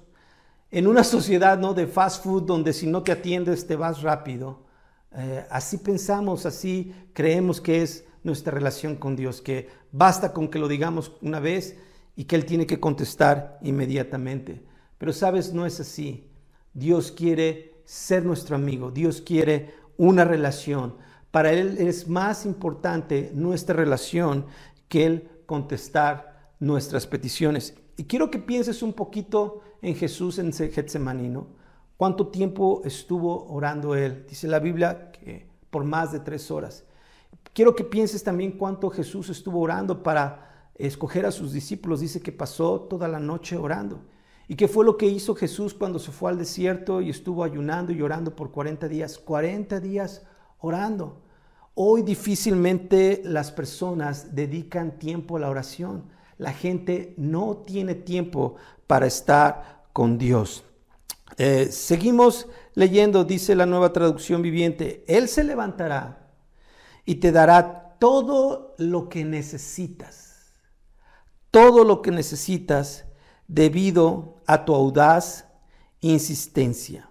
En 0.70 0.86
una 0.86 1.04
sociedad 1.04 1.58
¿no? 1.58 1.74
de 1.74 1.86
fast 1.86 2.24
food 2.24 2.42
donde 2.42 2.72
si 2.72 2.86
no 2.86 3.02
te 3.02 3.12
atiendes 3.12 3.66
te 3.66 3.76
vas 3.76 4.02
rápido, 4.02 4.64
eh, 5.12 5.46
así 5.48 5.78
pensamos, 5.78 6.44
así 6.44 6.92
creemos 7.12 7.60
que 7.60 7.82
es 7.82 8.04
nuestra 8.24 8.52
relación 8.52 8.96
con 8.96 9.14
Dios, 9.14 9.40
que 9.40 9.68
basta 9.92 10.32
con 10.32 10.48
que 10.48 10.58
lo 10.58 10.66
digamos 10.66 11.12
una 11.22 11.38
vez 11.38 11.76
y 12.16 12.24
que 12.24 12.34
Él 12.34 12.44
tiene 12.44 12.66
que 12.66 12.80
contestar 12.80 13.58
inmediatamente. 13.62 14.64
Pero 14.98 15.12
sabes, 15.12 15.52
no 15.52 15.66
es 15.66 15.78
así. 15.78 16.28
Dios 16.74 17.12
quiere 17.12 17.74
ser 17.84 18.24
nuestro 18.24 18.56
amigo, 18.56 18.90
Dios 18.90 19.22
quiere 19.22 19.72
una 19.96 20.24
relación. 20.24 20.96
Para 21.30 21.52
Él 21.52 21.76
es 21.78 22.08
más 22.08 22.44
importante 22.44 23.30
nuestra 23.34 23.76
relación 23.76 24.46
que 24.88 25.06
Él 25.06 25.28
contestar 25.46 26.50
nuestras 26.58 27.06
peticiones. 27.06 27.74
Y 27.96 28.04
quiero 28.04 28.30
que 28.30 28.38
pienses 28.38 28.82
un 28.82 28.92
poquito 28.92 29.60
en 29.80 29.94
Jesús 29.94 30.38
en 30.38 30.52
Getsemaní. 30.52 31.34
¿Cuánto 31.96 32.28
tiempo 32.28 32.82
estuvo 32.84 33.46
orando 33.46 33.94
él? 33.94 34.26
Dice 34.28 34.48
la 34.48 34.58
Biblia 34.58 35.10
que 35.12 35.48
por 35.70 35.84
más 35.84 36.12
de 36.12 36.20
tres 36.20 36.50
horas. 36.50 36.84
Quiero 37.54 37.74
que 37.74 37.84
pienses 37.84 38.22
también 38.22 38.52
cuánto 38.52 38.90
Jesús 38.90 39.30
estuvo 39.30 39.60
orando 39.60 40.02
para 40.02 40.70
escoger 40.74 41.24
a 41.24 41.32
sus 41.32 41.52
discípulos. 41.52 42.00
Dice 42.00 42.20
que 42.20 42.32
pasó 42.32 42.80
toda 42.82 43.08
la 43.08 43.18
noche 43.18 43.56
orando. 43.56 44.02
¿Y 44.48 44.56
qué 44.56 44.68
fue 44.68 44.84
lo 44.84 44.96
que 44.96 45.06
hizo 45.06 45.34
Jesús 45.34 45.74
cuando 45.74 45.98
se 45.98 46.12
fue 46.12 46.30
al 46.30 46.38
desierto 46.38 47.00
y 47.00 47.10
estuvo 47.10 47.42
ayunando 47.42 47.92
y 47.92 48.02
orando 48.02 48.36
por 48.36 48.52
40 48.52 48.88
días? 48.88 49.18
40 49.18 49.80
días 49.80 50.22
orando. 50.58 51.22
Hoy 51.74 52.02
difícilmente 52.02 53.22
las 53.24 53.50
personas 53.50 54.34
dedican 54.34 54.98
tiempo 54.98 55.36
a 55.36 55.40
la 55.40 55.50
oración. 55.50 56.04
La 56.38 56.52
gente 56.52 57.14
no 57.16 57.58
tiene 57.66 57.94
tiempo 57.94 58.56
para 58.86 59.06
estar 59.06 59.84
con 59.92 60.18
Dios. 60.18 60.64
Eh, 61.38 61.68
seguimos 61.70 62.46
leyendo, 62.74 63.24
dice 63.24 63.54
la 63.54 63.66
nueva 63.66 63.92
traducción 63.92 64.42
viviente, 64.42 65.04
Él 65.08 65.28
se 65.28 65.44
levantará 65.44 66.30
y 67.04 67.16
te 67.16 67.32
dará 67.32 67.96
todo 67.98 68.74
lo 68.78 69.08
que 69.08 69.24
necesitas, 69.24 70.52
todo 71.50 71.84
lo 71.84 72.02
que 72.02 72.10
necesitas 72.10 73.06
debido 73.48 74.36
a 74.46 74.64
tu 74.64 74.74
audaz 74.74 75.46
insistencia. 76.00 77.08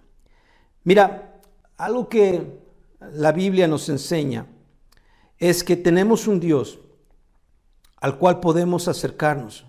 Mira, 0.84 1.40
algo 1.76 2.08
que 2.08 2.60
la 3.00 3.32
Biblia 3.32 3.66
nos 3.66 3.88
enseña 3.88 4.46
es 5.38 5.64
que 5.64 5.76
tenemos 5.76 6.26
un 6.26 6.40
Dios 6.40 6.78
al 7.96 8.18
cual 8.18 8.40
podemos 8.40 8.88
acercarnos, 8.88 9.64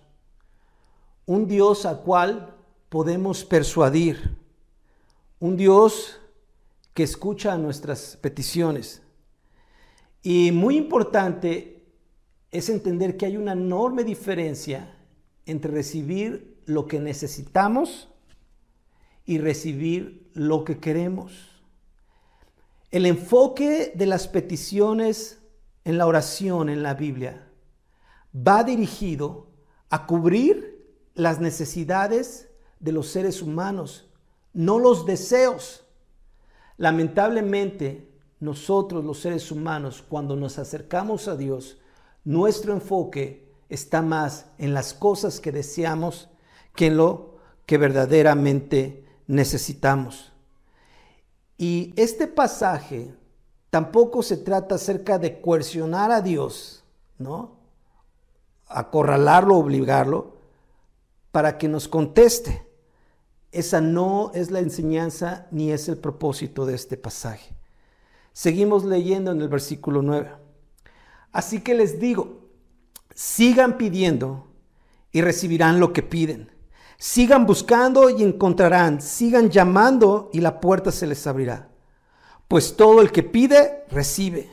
un 1.26 1.48
Dios 1.48 1.86
al 1.86 2.02
cual 2.02 2.56
podemos 2.90 3.46
persuadir, 3.46 4.38
un 5.40 5.56
Dios 5.56 6.20
que 6.94 7.04
escucha 7.04 7.58
nuestras 7.58 8.18
peticiones. 8.22 9.02
Y 10.24 10.52
muy 10.52 10.78
importante 10.78 11.86
es 12.52 12.70
entender 12.70 13.18
que 13.18 13.28
hay 13.28 13.38
una 13.38 13.54
enorme 13.54 14.04
diferencia 14.04 14.96
entre 15.46 15.72
recibir 15.72 16.62
lo 16.66 16.88
que 16.88 17.00
necesitamos 17.00 18.10
y 19.26 19.38
recibir 19.38 20.30
lo 20.34 20.64
que 20.64 20.80
queremos. 20.80 21.62
El 22.92 23.06
enfoque 23.06 23.92
de 23.96 24.06
las 24.06 24.28
peticiones 24.28 25.40
en 25.84 25.98
la 25.98 26.08
oración 26.08 26.70
en 26.70 26.84
la 26.84 26.94
Biblia 26.94 27.47
va 28.36 28.64
dirigido 28.64 29.48
a 29.90 30.06
cubrir 30.06 30.86
las 31.14 31.40
necesidades 31.40 32.50
de 32.80 32.92
los 32.92 33.08
seres 33.08 33.42
humanos 33.42 34.08
no 34.58 34.80
los 34.80 35.06
deseos. 35.06 35.84
Lamentablemente, 36.78 38.12
nosotros 38.40 39.06
los 39.06 39.20
seres 39.20 39.52
humanos, 39.52 40.04
cuando 40.08 40.36
nos 40.36 40.58
acercamos 40.58 41.28
a 41.28 41.38
Dios, 41.38 41.78
nuestro 42.26 42.74
enfoque 42.74 43.54
está 43.70 44.02
más 44.02 44.48
en 44.58 44.74
las 44.74 44.96
cosas 44.96 45.40
que 45.40 45.52
deseamos 45.52 46.30
que 46.76 46.88
en 46.88 46.98
lo 46.98 47.36
que 47.68 47.78
verdaderamente 47.78 49.06
necesitamos. 49.28 50.34
Y 51.56 51.94
este 51.96 52.26
pasaje 52.26 53.14
tampoco 53.70 54.24
se 54.24 54.38
trata 54.38 54.76
acerca 54.76 55.20
de 55.20 55.40
coercionar 55.40 56.12
a 56.12 56.22
Dios, 56.22 56.84
¿no? 57.20 57.57
Acorralarlo, 58.68 59.56
obligarlo, 59.56 60.38
para 61.32 61.58
que 61.58 61.68
nos 61.68 61.88
conteste. 61.88 62.68
Esa 63.52 63.82
no 63.82 64.32
es 64.34 64.52
la 64.52 64.60
enseñanza 64.60 65.48
ni 65.52 65.72
es 65.72 65.88
el 65.88 65.98
propósito 65.98 66.66
de 66.66 66.76
este 66.76 66.98
pasaje. 66.98 67.56
Seguimos 68.34 68.84
leyendo 68.86 69.32
en 69.32 69.42
el 69.42 69.48
versículo 69.48 70.02
9. 70.02 70.32
Así 71.32 71.62
que 71.62 71.74
les 71.74 72.00
digo, 72.00 72.50
sigan 73.14 73.78
pidiendo 73.78 74.48
y 75.12 75.22
recibirán 75.22 75.80
lo 75.80 75.94
que 75.94 76.04
piden. 76.04 76.52
Sigan 76.98 77.46
buscando 77.46 78.10
y 78.10 78.24
encontrarán. 78.24 79.02
Sigan 79.02 79.50
llamando 79.50 80.30
y 80.34 80.42
la 80.42 80.60
puerta 80.60 80.92
se 80.92 81.08
les 81.08 81.26
abrirá. 81.26 81.70
Pues 82.48 82.76
todo 82.76 83.02
el 83.02 83.12
que 83.12 83.24
pide, 83.24 83.86
recibe. 83.90 84.50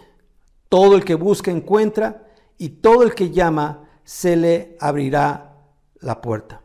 Todo 0.69 0.97
el 0.97 1.05
que 1.05 1.15
busca, 1.15 1.51
encuentra. 1.51 2.27
Y 2.59 2.69
todo 2.69 3.03
el 3.03 3.15
que 3.15 3.31
llama, 3.31 3.84
se 4.05 4.37
le 4.37 4.77
abrirá 4.81 5.57
la 6.01 6.21
puerta. 6.21 6.63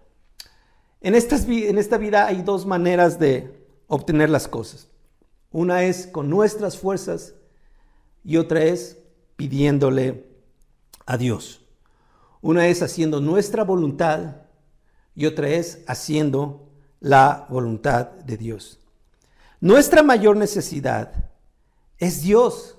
En, 1.01 1.15
en 1.15 1.77
esta 1.77 1.97
vida 1.97 2.27
hay 2.27 2.41
dos 2.41 2.65
maneras 2.65 3.19
de 3.19 3.65
obtener 3.87 4.29
las 4.29 4.47
cosas. 4.47 4.87
Una 5.51 5.83
es 5.83 6.07
con 6.07 6.29
nuestras 6.29 6.77
fuerzas 6.77 7.33
y 8.23 8.37
otra 8.37 8.63
es 8.63 8.97
pidiéndole 9.35 10.25
a 11.05 11.17
Dios. 11.17 11.65
Una 12.41 12.67
es 12.67 12.81
haciendo 12.81 13.19
nuestra 13.19 13.63
voluntad 13.63 14.43
y 15.15 15.25
otra 15.25 15.49
es 15.49 15.83
haciendo 15.87 16.69
la 16.99 17.47
voluntad 17.49 18.07
de 18.11 18.37
Dios. 18.37 18.79
Nuestra 19.61 20.03
mayor 20.03 20.37
necesidad 20.37 21.29
es 21.97 22.21
Dios, 22.21 22.77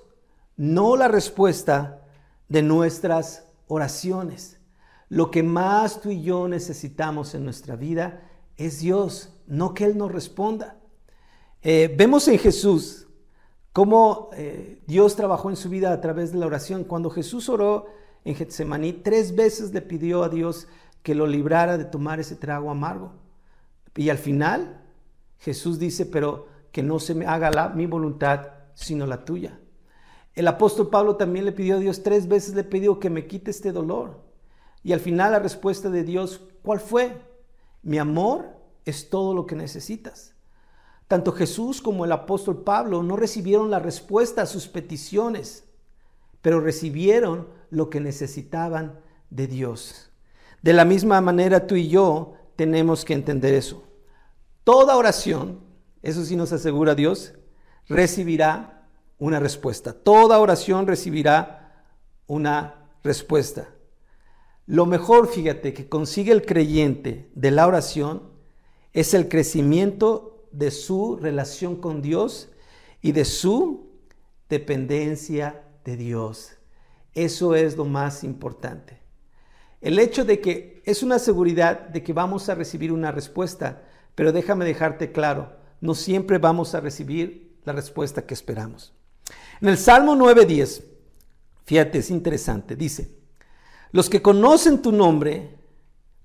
no 0.55 0.95
la 0.95 1.07
respuesta 1.07 2.01
de 2.47 2.61
nuestras 2.63 3.45
oraciones. 3.71 4.59
Lo 5.07 5.31
que 5.31 5.43
más 5.43 6.01
tú 6.01 6.11
y 6.11 6.21
yo 6.21 6.49
necesitamos 6.49 7.33
en 7.35 7.45
nuestra 7.45 7.77
vida 7.77 8.21
es 8.57 8.81
Dios, 8.81 9.33
no 9.47 9.73
que 9.73 9.85
Él 9.85 9.97
nos 9.97 10.11
responda. 10.11 10.77
Eh, 11.61 11.93
vemos 11.97 12.27
en 12.27 12.37
Jesús 12.37 13.07
cómo 13.71 14.29
eh, 14.33 14.83
Dios 14.87 15.15
trabajó 15.15 15.49
en 15.49 15.55
su 15.55 15.69
vida 15.69 15.93
a 15.93 16.01
través 16.01 16.33
de 16.33 16.39
la 16.39 16.47
oración. 16.47 16.83
Cuando 16.83 17.09
Jesús 17.09 17.47
oró 17.47 17.85
en 18.25 18.35
Getsemaní, 18.35 18.91
tres 18.91 19.35
veces 19.35 19.73
le 19.73 19.81
pidió 19.81 20.23
a 20.23 20.29
Dios 20.29 20.67
que 21.01 21.15
lo 21.15 21.25
librara 21.25 21.77
de 21.77 21.85
tomar 21.85 22.19
ese 22.19 22.35
trago 22.35 22.71
amargo. 22.71 23.13
Y 23.95 24.09
al 24.09 24.17
final 24.17 24.81
Jesús 25.39 25.79
dice, 25.79 26.05
pero 26.05 26.47
que 26.73 26.83
no 26.83 26.99
se 26.99 27.15
me 27.15 27.25
haga 27.25 27.49
la, 27.51 27.69
mi 27.69 27.85
voluntad, 27.85 28.49
sino 28.73 29.07
la 29.07 29.23
tuya. 29.23 29.60
El 30.35 30.47
apóstol 30.47 30.89
Pablo 30.89 31.17
también 31.17 31.45
le 31.45 31.51
pidió 31.51 31.75
a 31.75 31.79
Dios, 31.79 32.03
tres 32.03 32.27
veces 32.27 32.55
le 32.55 32.63
pidió 32.63 32.99
que 32.99 33.09
me 33.09 33.27
quite 33.27 33.51
este 33.51 33.71
dolor. 33.71 34.21
Y 34.83 34.93
al 34.93 34.99
final 34.99 35.33
la 35.33 35.39
respuesta 35.39 35.89
de 35.89 36.03
Dios, 36.03 36.41
¿cuál 36.63 36.79
fue? 36.79 37.21
Mi 37.83 37.97
amor 37.97 38.57
es 38.85 39.09
todo 39.09 39.33
lo 39.33 39.45
que 39.45 39.55
necesitas. 39.55 40.33
Tanto 41.07 41.33
Jesús 41.33 41.81
como 41.81 42.05
el 42.05 42.11
apóstol 42.13 42.63
Pablo 42.63 43.03
no 43.03 43.17
recibieron 43.17 43.69
la 43.69 43.79
respuesta 43.79 44.43
a 44.43 44.45
sus 44.45 44.67
peticiones, 44.67 45.65
pero 46.41 46.61
recibieron 46.61 47.49
lo 47.69 47.89
que 47.89 47.99
necesitaban 47.99 48.99
de 49.29 49.47
Dios. 49.47 50.09
De 50.61 50.73
la 50.73 50.85
misma 50.85 51.19
manera 51.19 51.67
tú 51.67 51.75
y 51.75 51.89
yo 51.89 52.35
tenemos 52.55 53.03
que 53.03 53.13
entender 53.13 53.53
eso. 53.53 53.83
Toda 54.63 54.95
oración, 54.95 55.59
eso 56.01 56.23
sí 56.23 56.35
nos 56.35 56.53
asegura 56.53 56.95
Dios, 56.95 57.33
recibirá 57.89 58.80
una 59.21 59.39
respuesta. 59.39 59.93
Toda 59.93 60.39
oración 60.39 60.87
recibirá 60.87 61.85
una 62.25 62.89
respuesta. 63.03 63.69
Lo 64.65 64.87
mejor, 64.87 65.27
fíjate, 65.27 65.73
que 65.73 65.87
consigue 65.87 66.31
el 66.31 66.43
creyente 66.43 67.29
de 67.35 67.51
la 67.51 67.67
oración 67.67 68.31
es 68.93 69.13
el 69.13 69.29
crecimiento 69.29 70.47
de 70.51 70.71
su 70.71 71.17
relación 71.17 71.75
con 71.75 72.01
Dios 72.01 72.49
y 72.99 73.11
de 73.11 73.25
su 73.25 73.91
dependencia 74.49 75.65
de 75.85 75.97
Dios. 75.97 76.53
Eso 77.13 77.53
es 77.53 77.77
lo 77.77 77.85
más 77.85 78.23
importante. 78.23 79.01
El 79.81 79.99
hecho 79.99 80.25
de 80.25 80.41
que 80.41 80.81
es 80.83 81.03
una 81.03 81.19
seguridad 81.19 81.89
de 81.89 82.01
que 82.01 82.13
vamos 82.13 82.49
a 82.49 82.55
recibir 82.55 82.91
una 82.91 83.11
respuesta, 83.11 83.83
pero 84.15 84.31
déjame 84.31 84.65
dejarte 84.65 85.11
claro, 85.11 85.57
no 85.79 85.93
siempre 85.93 86.39
vamos 86.39 86.73
a 86.73 86.79
recibir 86.79 87.59
la 87.65 87.73
respuesta 87.73 88.25
que 88.25 88.33
esperamos. 88.33 88.95
En 89.61 89.69
el 89.69 89.77
Salmo 89.77 90.15
9.10, 90.15 90.83
fíjate, 91.65 91.99
es 91.99 92.09
interesante, 92.09 92.75
dice, 92.75 93.15
los 93.91 94.09
que 94.09 94.21
conocen 94.21 94.81
tu 94.81 94.91
nombre 94.91 95.59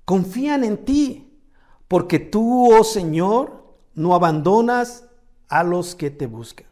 confían 0.07 0.65
en 0.65 0.85
ti, 0.87 1.39
porque 1.87 2.19
tú, 2.19 2.73
oh 2.75 2.83
Señor, 2.83 3.77
no 3.95 4.15
abandonas 4.15 5.05
a 5.49 5.65
los 5.65 5.95
que 5.95 6.11
te 6.11 6.27
buscan. 6.27 6.67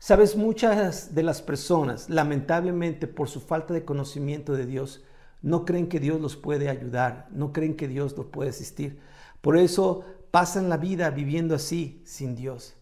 Sabes, 0.00 0.36
muchas 0.36 1.14
de 1.14 1.22
las 1.22 1.42
personas, 1.42 2.10
lamentablemente 2.10 3.06
por 3.06 3.28
su 3.28 3.40
falta 3.40 3.72
de 3.72 3.84
conocimiento 3.84 4.54
de 4.54 4.66
Dios, 4.66 5.04
no 5.42 5.64
creen 5.64 5.88
que 5.88 6.00
Dios 6.00 6.20
los 6.20 6.36
puede 6.36 6.68
ayudar, 6.68 7.28
no 7.30 7.52
creen 7.52 7.76
que 7.76 7.86
Dios 7.86 8.16
los 8.16 8.26
puede 8.26 8.50
asistir. 8.50 8.98
Por 9.40 9.56
eso 9.56 10.04
pasan 10.32 10.68
la 10.68 10.76
vida 10.76 11.10
viviendo 11.10 11.54
así, 11.54 12.02
sin 12.04 12.34
Dios. 12.34 12.74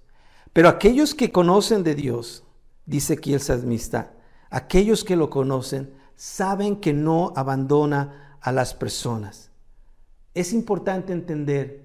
Pero 0.54 0.70
aquellos 0.70 1.14
que 1.14 1.30
conocen 1.30 1.82
de 1.82 1.94
Dios, 1.94 2.45
dice 2.86 3.14
aquí 3.14 3.34
el 3.34 3.40
salmista, 3.40 4.14
aquellos 4.48 5.04
que 5.04 5.16
lo 5.16 5.28
conocen, 5.28 5.92
saben 6.14 6.76
que 6.76 6.92
no 6.92 7.32
abandona 7.36 8.38
a 8.40 8.52
las 8.52 8.72
personas. 8.72 9.50
Es 10.34 10.52
importante 10.52 11.12
entender 11.12 11.84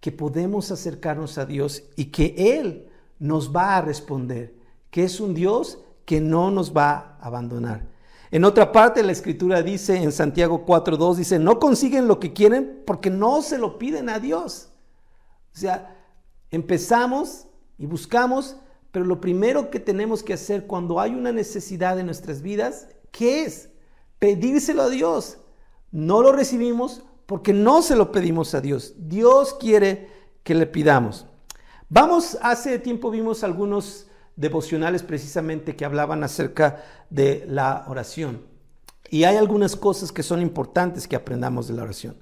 que 0.00 0.12
podemos 0.12 0.70
acercarnos 0.70 1.38
a 1.38 1.46
Dios 1.46 1.84
y 1.96 2.06
que 2.06 2.34
Él 2.58 2.88
nos 3.18 3.54
va 3.54 3.76
a 3.76 3.82
responder, 3.82 4.54
que 4.90 5.04
es 5.04 5.20
un 5.20 5.34
Dios 5.34 5.78
que 6.04 6.20
no 6.20 6.50
nos 6.50 6.76
va 6.76 7.18
a 7.20 7.26
abandonar. 7.26 7.86
En 8.30 8.44
otra 8.44 8.72
parte 8.72 9.02
la 9.02 9.12
escritura 9.12 9.62
dice 9.62 9.96
en 9.96 10.12
Santiago 10.12 10.64
4.2, 10.66 11.16
dice, 11.16 11.38
no 11.38 11.58
consiguen 11.58 12.06
lo 12.06 12.20
que 12.20 12.32
quieren 12.32 12.82
porque 12.86 13.10
no 13.10 13.42
se 13.42 13.58
lo 13.58 13.78
piden 13.78 14.08
a 14.08 14.18
Dios. 14.18 14.70
O 15.54 15.58
sea, 15.58 15.96
empezamos 16.50 17.46
y 17.78 17.86
buscamos, 17.86 18.56
pero 18.90 19.04
lo 19.04 19.20
primero 19.20 19.70
que 19.70 19.80
tenemos 19.80 20.22
que 20.22 20.32
hacer 20.32 20.66
cuando 20.66 21.00
hay 21.00 21.14
una 21.14 21.32
necesidad 21.32 21.98
en 21.98 22.06
nuestras 22.06 22.42
vidas, 22.42 22.88
¿qué 23.10 23.44
es? 23.44 23.70
Pedírselo 24.18 24.82
a 24.82 24.88
Dios. 24.88 25.38
No 25.90 26.22
lo 26.22 26.32
recibimos 26.32 27.02
porque 27.26 27.52
no 27.52 27.82
se 27.82 27.96
lo 27.96 28.10
pedimos 28.10 28.54
a 28.54 28.60
Dios. 28.60 28.94
Dios 28.96 29.54
quiere 29.54 30.08
que 30.42 30.54
le 30.54 30.66
pidamos. 30.66 31.26
Vamos, 31.90 32.38
hace 32.42 32.78
tiempo 32.78 33.10
vimos 33.10 33.44
algunos 33.44 34.08
devocionales 34.36 35.02
precisamente 35.02 35.76
que 35.76 35.84
hablaban 35.84 36.22
acerca 36.24 36.84
de 37.10 37.44
la 37.48 37.84
oración. 37.88 38.46
Y 39.10 39.24
hay 39.24 39.36
algunas 39.36 39.74
cosas 39.76 40.12
que 40.12 40.22
son 40.22 40.40
importantes 40.40 41.08
que 41.08 41.16
aprendamos 41.16 41.68
de 41.68 41.74
la 41.74 41.82
oración. 41.82 42.16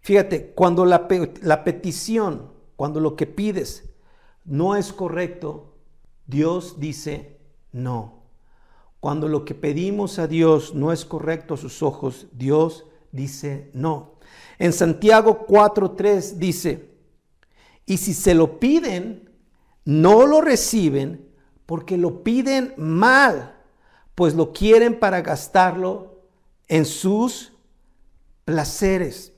Fíjate, 0.00 0.52
cuando 0.52 0.86
la, 0.86 1.06
la 1.42 1.64
petición, 1.64 2.52
cuando 2.76 3.00
lo 3.00 3.16
que 3.16 3.26
pides 3.26 3.90
no 4.44 4.76
es 4.76 4.92
correcto, 4.92 5.69
Dios 6.30 6.78
dice 6.78 7.36
no. 7.72 8.22
Cuando 9.00 9.28
lo 9.28 9.44
que 9.44 9.54
pedimos 9.54 10.18
a 10.18 10.28
Dios 10.28 10.74
no 10.74 10.92
es 10.92 11.04
correcto 11.04 11.54
a 11.54 11.56
sus 11.56 11.82
ojos, 11.82 12.28
Dios 12.32 12.86
dice 13.10 13.70
no. 13.74 14.12
En 14.58 14.72
Santiago 14.72 15.46
4.3 15.46 16.34
dice, 16.34 16.90
y 17.84 17.96
si 17.96 18.14
se 18.14 18.34
lo 18.34 18.60
piden, 18.60 19.30
no 19.84 20.26
lo 20.26 20.40
reciben 20.40 21.28
porque 21.66 21.96
lo 21.96 22.22
piden 22.22 22.74
mal, 22.76 23.56
pues 24.14 24.34
lo 24.34 24.52
quieren 24.52 25.00
para 25.00 25.22
gastarlo 25.22 26.22
en 26.68 26.84
sus 26.84 27.52
placeres. 28.44 29.32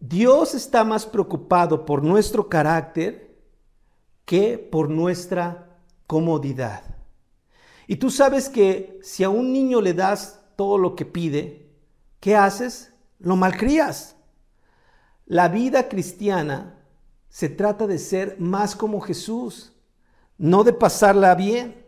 Dios 0.00 0.54
está 0.54 0.82
más 0.84 1.06
preocupado 1.06 1.84
por 1.84 2.02
nuestro 2.02 2.48
carácter 2.48 3.27
que 4.28 4.58
por 4.58 4.90
nuestra 4.90 5.80
comodidad. 6.06 6.82
Y 7.86 7.96
tú 7.96 8.10
sabes 8.10 8.50
que 8.50 8.98
si 9.02 9.24
a 9.24 9.30
un 9.30 9.54
niño 9.54 9.80
le 9.80 9.94
das 9.94 10.44
todo 10.54 10.76
lo 10.76 10.94
que 10.94 11.06
pide, 11.06 11.72
¿qué 12.20 12.36
haces? 12.36 12.92
Lo 13.18 13.36
malcrías. 13.36 14.16
La 15.24 15.48
vida 15.48 15.88
cristiana 15.88 16.78
se 17.30 17.48
trata 17.48 17.86
de 17.86 17.98
ser 17.98 18.36
más 18.38 18.76
como 18.76 19.00
Jesús 19.00 19.72
no 20.36 20.62
de 20.62 20.72
pasarla 20.72 21.34
bien. 21.34 21.84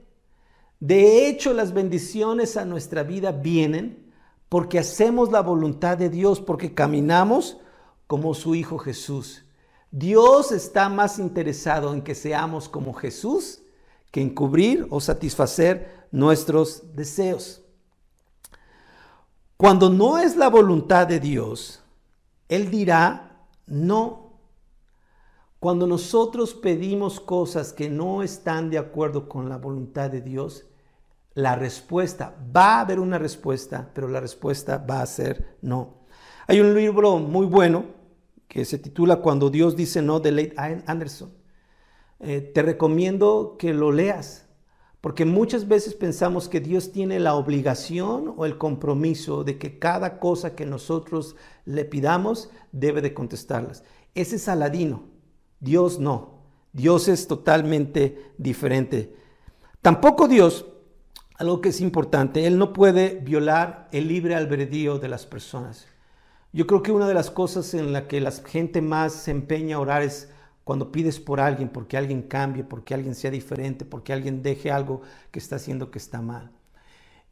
De 0.81 1.29
hecho, 1.29 1.53
las 1.53 1.73
bendiciones 1.73 2.57
a 2.57 2.65
nuestra 2.65 3.03
vida 3.05 3.33
vienen 3.33 4.13
porque 4.49 4.79
hacemos 4.79 5.31
la 5.31 5.41
voluntad 5.43 5.99
de 5.99 6.09
Dios, 6.09 6.41
porque 6.41 6.75
caminamos 6.75 7.59
como 8.07 8.35
su 8.35 8.57
Hijo 8.57 8.79
Jesús. 8.79 9.45
Dios 9.91 10.53
está 10.53 10.89
más 10.89 11.19
interesado 11.19 11.93
en 11.93 12.03
que 12.03 12.15
seamos 12.15 12.69
como 12.69 12.93
Jesús 12.95 13.63
que 14.11 14.21
en 14.21 14.35
cubrir 14.35 14.87
o 14.91 15.01
satisfacer 15.01 16.07
nuestros 16.11 16.95
deseos. 16.95 17.63
Cuando 19.57 19.91
no 19.91 20.19
es 20.19 20.37
la 20.37 20.49
voluntad 20.49 21.07
de 21.07 21.21
Dios, 21.21 21.83
Él 22.49 22.71
dirá 22.71 23.47
no. 23.67 24.31
Cuando 25.59 25.87
nosotros 25.87 26.55
pedimos 26.55 27.21
cosas 27.21 27.73
que 27.73 27.91
no 27.91 28.23
están 28.23 28.71
de 28.71 28.79
acuerdo 28.79 29.29
con 29.29 29.49
la 29.49 29.59
voluntad 29.59 30.11
de 30.11 30.23
Dios, 30.23 30.65
la 31.35 31.55
respuesta, 31.55 32.35
va 32.57 32.77
a 32.77 32.81
haber 32.81 32.99
una 32.99 33.19
respuesta, 33.19 33.91
pero 33.95 34.09
la 34.09 34.21
respuesta 34.21 34.79
va 34.79 35.03
a 35.03 35.07
ser 35.07 35.59
no. 35.61 35.99
Hay 36.47 36.61
un 36.61 36.75
libro 36.75 37.19
muy 37.19 37.47
bueno 37.47 38.00
que 38.51 38.65
se 38.65 38.79
titula 38.79 39.21
Cuando 39.21 39.49
Dios 39.49 39.77
dice 39.77 40.03
no 40.03 40.19
de 40.19 40.33
Leigh 40.33 40.55
Anderson. 40.87 41.33
Eh, 42.19 42.41
te 42.41 42.63
recomiendo 42.63 43.55
que 43.57 43.73
lo 43.73 43.93
leas, 43.93 44.49
porque 45.01 45.25
muchas 45.25 45.69
veces 45.69 45.95
pensamos 45.95 46.49
que 46.49 46.59
Dios 46.59 46.91
tiene 46.91 47.21
la 47.21 47.37
obligación 47.37 48.35
o 48.37 48.45
el 48.45 48.59
compromiso 48.59 49.45
de 49.45 49.57
que 49.57 49.79
cada 49.79 50.19
cosa 50.19 50.57
que 50.57 50.67
nosotros 50.67 51.37
le 51.65 51.85
pidamos 51.85 52.51
debe 52.73 53.01
de 53.01 53.15
contestarlas. 53.15 53.85
Ese 54.17 54.35
es 54.35 54.49
Aladino, 54.49 55.05
Dios 55.61 56.01
no. 56.01 56.41
Dios 56.73 57.07
es 57.07 57.29
totalmente 57.29 58.33
diferente. 58.37 59.15
Tampoco 59.81 60.27
Dios 60.27 60.67
algo 61.37 61.61
que 61.61 61.71
es 61.71 61.81
importante, 61.81 62.47
Él 62.47 62.59
no 62.59 62.73
puede 62.75 63.15
violar 63.15 63.89
el 63.93 64.09
libre 64.09 64.35
albedrío 64.35 64.99
de 64.99 65.09
las 65.09 65.25
personas. 65.25 65.87
Yo 66.53 66.67
creo 66.67 66.83
que 66.83 66.91
una 66.91 67.07
de 67.07 67.15
las 67.15 67.31
cosas 67.31 67.75
en 67.75 67.93
la 67.93 68.09
que 68.09 68.21
la 68.21 68.33
gente 68.33 68.83
más 68.83 69.13
se 69.13 69.31
empeña 69.31 69.77
a 69.77 69.81
orar 69.81 70.03
es 70.03 70.31
cuando 70.65 70.91
pides 70.91 71.21
por 71.21 71.41
alguien, 71.41 71.69
porque 71.69 71.97
alguien 71.97 72.23
cambie, 72.23 72.65
porque 72.65 72.95
alguien 72.95 73.15
sea 73.15 73.31
diferente, 73.31 73.85
porque 73.85 74.13
alguien 74.13 74.43
deje 74.43 74.71
algo 74.71 75.03
que 75.31 75.39
está 75.39 75.57
haciendo 75.57 75.91
que 75.91 75.99
está 75.99 76.21
mal. 76.21 76.51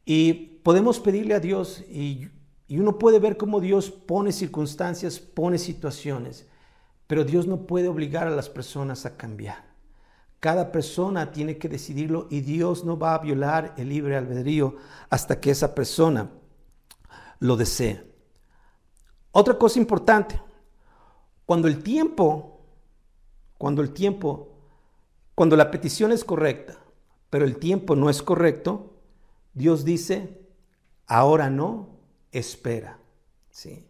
Y 0.05 0.33
podemos 0.63 0.99
pedirle 0.99 1.35
a 1.35 1.39
Dios 1.39 1.83
y, 1.89 2.29
y 2.67 2.79
uno 2.79 2.97
puede 2.97 3.19
ver 3.19 3.35
cómo 3.35 3.59
Dios 3.59 3.91
pone 3.91 4.31
circunstancias, 4.31 5.19
pone 5.19 5.57
situaciones, 5.57 6.47
pero 7.07 7.25
Dios 7.25 7.45
no 7.45 7.65
puede 7.65 7.89
obligar 7.89 8.27
a 8.27 8.31
las 8.31 8.49
personas 8.49 9.05
a 9.05 9.17
cambiar. 9.17 9.69
Cada 10.39 10.71
persona 10.71 11.31
tiene 11.31 11.57
que 11.57 11.67
decidirlo 11.67 12.27
y 12.29 12.39
Dios 12.41 12.85
no 12.85 12.97
va 12.97 13.15
a 13.15 13.19
violar 13.19 13.73
el 13.77 13.89
libre 13.89 14.15
albedrío 14.15 14.77
hasta 15.09 15.41
que 15.41 15.51
esa 15.51 15.75
persona 15.75 16.29
lo 17.39 17.57
desee. 17.57 18.09
Otra 19.31 19.57
cosa 19.57 19.79
importante, 19.79 20.41
cuando 21.45 21.67
el 21.67 21.83
tiempo, 21.83 22.61
cuando 23.57 23.81
el 23.81 23.91
tiempo, 23.91 24.49
cuando 25.35 25.55
la 25.55 25.71
petición 25.71 26.11
es 26.11 26.23
correcta, 26.23 26.77
pero 27.29 27.45
el 27.45 27.57
tiempo 27.57 27.95
no 27.95 28.09
es 28.09 28.21
correcto, 28.21 28.93
Dios 29.53 29.85
dice, 29.85 30.41
ahora 31.07 31.49
no, 31.49 31.89
espera. 32.31 32.99
¿Sí? 33.49 33.85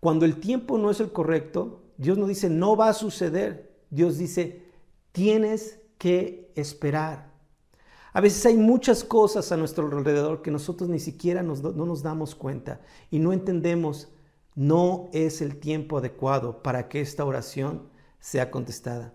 Cuando 0.00 0.24
el 0.24 0.40
tiempo 0.40 0.78
no 0.78 0.90
es 0.90 1.00
el 1.00 1.12
correcto, 1.12 1.82
Dios 1.96 2.18
no 2.18 2.26
dice, 2.26 2.48
no 2.48 2.76
va 2.76 2.88
a 2.88 2.94
suceder. 2.94 3.70
Dios 3.90 4.16
dice, 4.18 4.70
Tienes 5.12 5.80
que 5.98 6.52
esperar. 6.54 7.30
A 8.12 8.20
veces 8.20 8.44
hay 8.46 8.56
muchas 8.56 9.04
cosas 9.04 9.50
a 9.52 9.56
nuestro 9.56 9.86
alrededor 9.86 10.42
que 10.42 10.50
nosotros 10.50 10.88
ni 10.88 10.98
siquiera 10.98 11.42
no 11.42 11.54
nos 11.54 12.02
damos 12.02 12.34
cuenta 12.34 12.80
y 13.10 13.18
no 13.18 13.32
entendemos. 13.32 14.08
No 14.60 15.08
es 15.14 15.40
el 15.40 15.56
tiempo 15.56 15.96
adecuado 15.96 16.62
para 16.62 16.86
que 16.86 17.00
esta 17.00 17.24
oración 17.24 17.88
sea 18.18 18.50
contestada. 18.50 19.14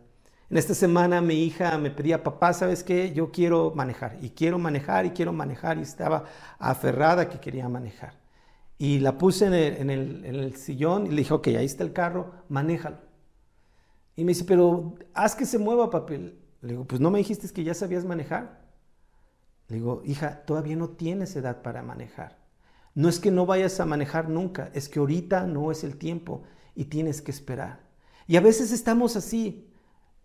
En 0.49 0.57
esta 0.57 0.73
semana 0.73 1.21
mi 1.21 1.35
hija 1.43 1.77
me 1.77 1.91
pedía, 1.91 2.23
papá, 2.23 2.51
¿sabes 2.51 2.83
qué? 2.83 3.13
Yo 3.13 3.31
quiero 3.31 3.71
manejar 3.75 4.17
y 4.23 4.31
quiero 4.31 4.57
manejar 4.57 5.05
y 5.05 5.11
quiero 5.11 5.33
manejar 5.33 5.77
y 5.77 5.83
estaba 5.83 6.23
aferrada 6.57 7.29
que 7.29 7.39
quería 7.39 7.69
manejar. 7.69 8.19
Y 8.79 8.97
la 9.01 9.19
puse 9.19 9.45
en 9.45 9.91
el, 9.91 10.55
sillón 10.55 11.05
y 11.05 11.09
le 11.11 11.17
dije, 11.17 11.35
ok, 11.35 11.47
ahí 11.49 11.65
está 11.65 11.83
el 11.83 11.93
carro, 11.93 12.33
manéjalo. 12.49 12.97
Y 14.15 14.23
me 14.23 14.31
dice, 14.31 14.45
pero 14.45 14.95
haz 15.13 15.35
que 15.35 15.45
se 15.45 15.59
mueva, 15.59 15.91
papel. 15.91 16.39
Le 16.61 16.69
digo, 16.69 16.85
pues 16.85 16.99
no 16.99 17.11
me 17.11 17.19
dijiste 17.19 17.47
que 17.49 17.63
ya 17.63 17.75
sabías 17.75 18.03
manejar. 18.03 18.65
Le 19.67 19.75
digo, 19.75 20.01
hija, 20.05 20.43
todavía 20.43 20.75
no 20.75 20.89
tienes 20.89 21.35
edad 21.35 21.61
para 21.61 21.83
manejar. 21.83 22.44
No 22.95 23.09
es 23.09 23.19
que 23.19 23.29
no 23.29 23.45
vayas 23.45 23.79
a 23.79 23.85
manejar 23.85 24.29
nunca, 24.29 24.71
es 24.73 24.89
que 24.89 24.99
ahorita 24.99 25.45
no 25.45 25.69
es 25.71 25.83
el 25.83 25.97
tiempo 25.97 26.43
y 26.73 26.85
tienes 26.85 27.21
que 27.21 27.31
esperar. 27.31 27.85
Y 28.25 28.37
a 28.37 28.41
veces 28.41 28.71
estamos 28.71 29.15
así, 29.15 29.69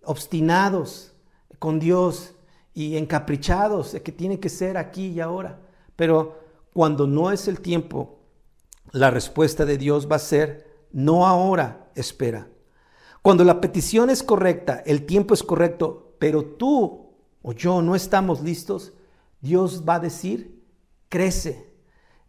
obstinados 0.04 1.12
con 1.59 1.78
Dios 1.80 2.35
y 2.72 2.96
encaprichados 2.96 3.92
de 3.92 4.02
que 4.02 4.12
tiene 4.12 4.40
que 4.40 4.48
ser 4.48 4.76
aquí 4.76 5.09
y 5.09 5.20
ahora. 5.20 5.61
Pero 5.96 6.38
cuando 6.72 7.06
no 7.06 7.33
es 7.33 7.48
el 7.48 7.61
tiempo, 7.61 8.20
la 8.92 9.11
respuesta 9.11 9.64
de 9.64 9.76
Dios 9.76 10.09
va 10.11 10.16
a 10.16 10.20
ser, 10.20 10.87
no 10.92 11.26
ahora, 11.26 11.90
espera. 11.94 12.48
Cuando 13.20 13.44
la 13.44 13.61
petición 13.61 14.11
es 14.11 14.22
correcta, 14.22 14.83
el 14.87 15.04
tiempo 15.06 15.35
es 15.35 15.42
correcto, 15.42 16.14
pero 16.18 16.44
tú 16.44 17.11
o 17.42 17.52
yo 17.52 17.83
no 17.83 17.94
estamos 17.94 18.42
listos, 18.42 18.92
Dios 19.40 19.85
va 19.88 19.96
a 19.96 20.00
decir, 20.00 20.62
crece. 21.09 21.69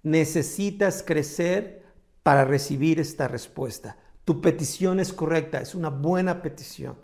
Necesitas 0.04 1.04
crecer 1.04 1.84
para 2.24 2.46
recibir 2.46 3.00
esta 3.00 3.28
respuesta. 3.28 3.98
Tu 4.26 4.42
petición 4.42 5.00
es 5.00 5.14
correcta, 5.14 5.60
es 5.62 5.76
una 5.76 5.90
buena 5.90 6.42
petición. 6.42 6.96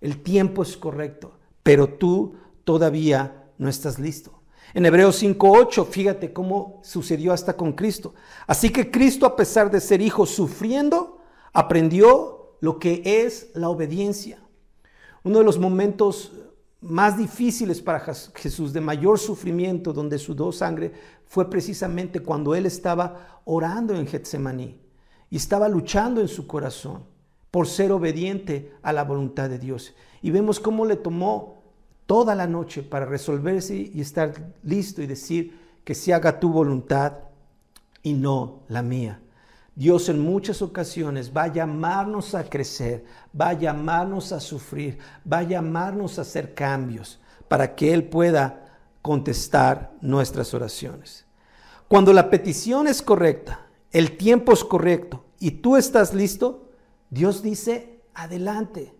El 0.00 0.22
tiempo 0.22 0.62
es 0.62 0.76
correcto, 0.76 1.38
pero 1.62 1.88
tú 1.88 2.36
todavía 2.64 3.44
no 3.58 3.68
estás 3.68 3.98
listo. 3.98 4.42
En 4.74 4.84
Hebreos 4.84 5.22
5.8, 5.22 5.86
fíjate 5.86 6.32
cómo 6.32 6.80
sucedió 6.82 7.32
hasta 7.32 7.56
con 7.56 7.72
Cristo. 7.72 8.14
Así 8.46 8.70
que 8.70 8.90
Cristo, 8.90 9.24
a 9.24 9.36
pesar 9.36 9.70
de 9.70 9.80
ser 9.80 10.00
hijo 10.02 10.26
sufriendo, 10.26 11.20
aprendió 11.52 12.56
lo 12.60 12.78
que 12.78 13.02
es 13.04 13.50
la 13.54 13.68
obediencia. 13.68 14.40
Uno 15.22 15.38
de 15.38 15.44
los 15.44 15.58
momentos 15.58 16.32
más 16.88 17.18
difíciles 17.18 17.80
para 17.80 18.00
Jesús, 18.34 18.72
de 18.72 18.80
mayor 18.80 19.18
sufrimiento, 19.18 19.92
donde 19.92 20.18
sudó 20.18 20.52
sangre, 20.52 20.92
fue 21.26 21.50
precisamente 21.50 22.20
cuando 22.20 22.54
él 22.54 22.66
estaba 22.66 23.40
orando 23.44 23.94
en 23.94 24.06
Getsemaní 24.06 24.80
y 25.30 25.36
estaba 25.36 25.68
luchando 25.68 26.20
en 26.20 26.28
su 26.28 26.46
corazón 26.46 27.04
por 27.50 27.66
ser 27.66 27.92
obediente 27.92 28.72
a 28.82 28.92
la 28.92 29.04
voluntad 29.04 29.48
de 29.48 29.58
Dios. 29.58 29.94
Y 30.22 30.30
vemos 30.30 30.60
cómo 30.60 30.84
le 30.84 30.96
tomó 30.96 31.62
toda 32.06 32.34
la 32.34 32.46
noche 32.46 32.82
para 32.82 33.06
resolverse 33.06 33.76
y 33.92 34.00
estar 34.00 34.54
listo 34.62 35.02
y 35.02 35.06
decir 35.06 35.58
que 35.84 35.94
se 35.94 36.14
haga 36.14 36.40
tu 36.40 36.50
voluntad 36.50 37.14
y 38.02 38.14
no 38.14 38.60
la 38.68 38.82
mía. 38.82 39.20
Dios 39.76 40.08
en 40.08 40.18
muchas 40.18 40.62
ocasiones 40.62 41.30
va 41.36 41.44
a 41.44 41.52
llamarnos 41.52 42.34
a 42.34 42.48
crecer, 42.48 43.04
va 43.38 43.50
a 43.50 43.52
llamarnos 43.52 44.32
a 44.32 44.40
sufrir, 44.40 44.98
va 45.30 45.38
a 45.38 45.42
llamarnos 45.42 46.18
a 46.18 46.22
hacer 46.22 46.54
cambios 46.54 47.20
para 47.46 47.76
que 47.76 47.92
Él 47.92 48.04
pueda 48.04 48.80
contestar 49.02 49.92
nuestras 50.00 50.54
oraciones. 50.54 51.26
Cuando 51.88 52.14
la 52.14 52.30
petición 52.30 52.88
es 52.88 53.02
correcta, 53.02 53.66
el 53.92 54.16
tiempo 54.16 54.54
es 54.54 54.64
correcto 54.64 55.26
y 55.38 55.50
tú 55.50 55.76
estás 55.76 56.14
listo, 56.14 56.70
Dios 57.10 57.42
dice, 57.42 58.00
adelante. 58.14 58.94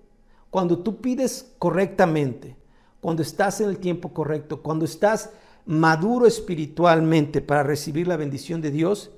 Cuando 0.50 0.80
tú 0.80 1.00
pides 1.00 1.54
correctamente, 1.58 2.54
cuando 3.00 3.22
estás 3.22 3.62
en 3.62 3.70
el 3.70 3.78
tiempo 3.78 4.12
correcto, 4.12 4.62
cuando 4.62 4.84
estás 4.84 5.30
maduro 5.64 6.26
espiritualmente 6.26 7.40
para 7.40 7.62
recibir 7.62 8.06
la 8.06 8.18
bendición 8.18 8.60
de 8.60 8.70
Dios, 8.70 9.10